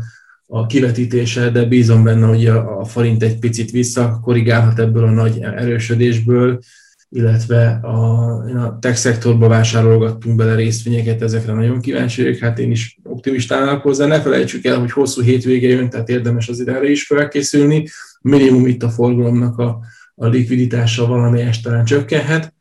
[0.48, 5.40] a kivetítése, de bízom benne, hogy a, a forint egy picit visszakorrigálhat ebből a nagy
[5.42, 6.60] erősödésből,
[7.10, 8.24] illetve a,
[8.66, 13.82] a tech szektorba vásárolgattunk bele részvényeket, ezekre nagyon kíváncsi vagyok, hát én is optimistán állok
[13.82, 14.06] hozzá.
[14.06, 17.88] Ne felejtsük el, hogy hosszú hétvége jön, tehát érdemes azért erre is felkészülni.
[18.28, 19.80] Minimum itt a forgalomnak a,
[20.16, 22.54] a likviditása valamelyest talán csökkenhet.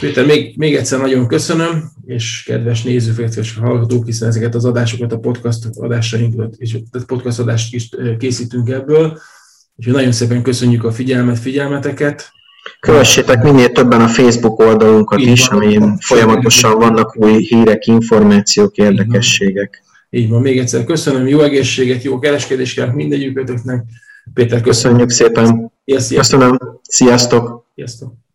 [0.00, 5.12] Péter, még, még egyszer nagyon köszönöm, és kedves nézők, és hallgatók, hiszen ezeket az adásokat,
[5.12, 7.88] a podcast adásainkat, és a podcast adást is
[8.18, 9.18] készítünk ebből.
[9.76, 12.30] Úgyhogy nagyon szépen köszönjük a figyelmet, figyelmeteket.
[12.80, 19.82] Kövessétek minél többen a Facebook oldalunkat Így is, amin folyamatosan vannak új hírek, információk, érdekességek.
[20.10, 23.84] Így van, még egyszer köszönöm, jó egészséget, jó kereskedést kívánok mindegyikőtöknek.
[24.34, 25.72] Péter, köszönjük szépen.
[25.84, 26.58] Köszönöm.
[26.82, 27.66] Sziasztok.
[27.74, 28.25] Sziasztok.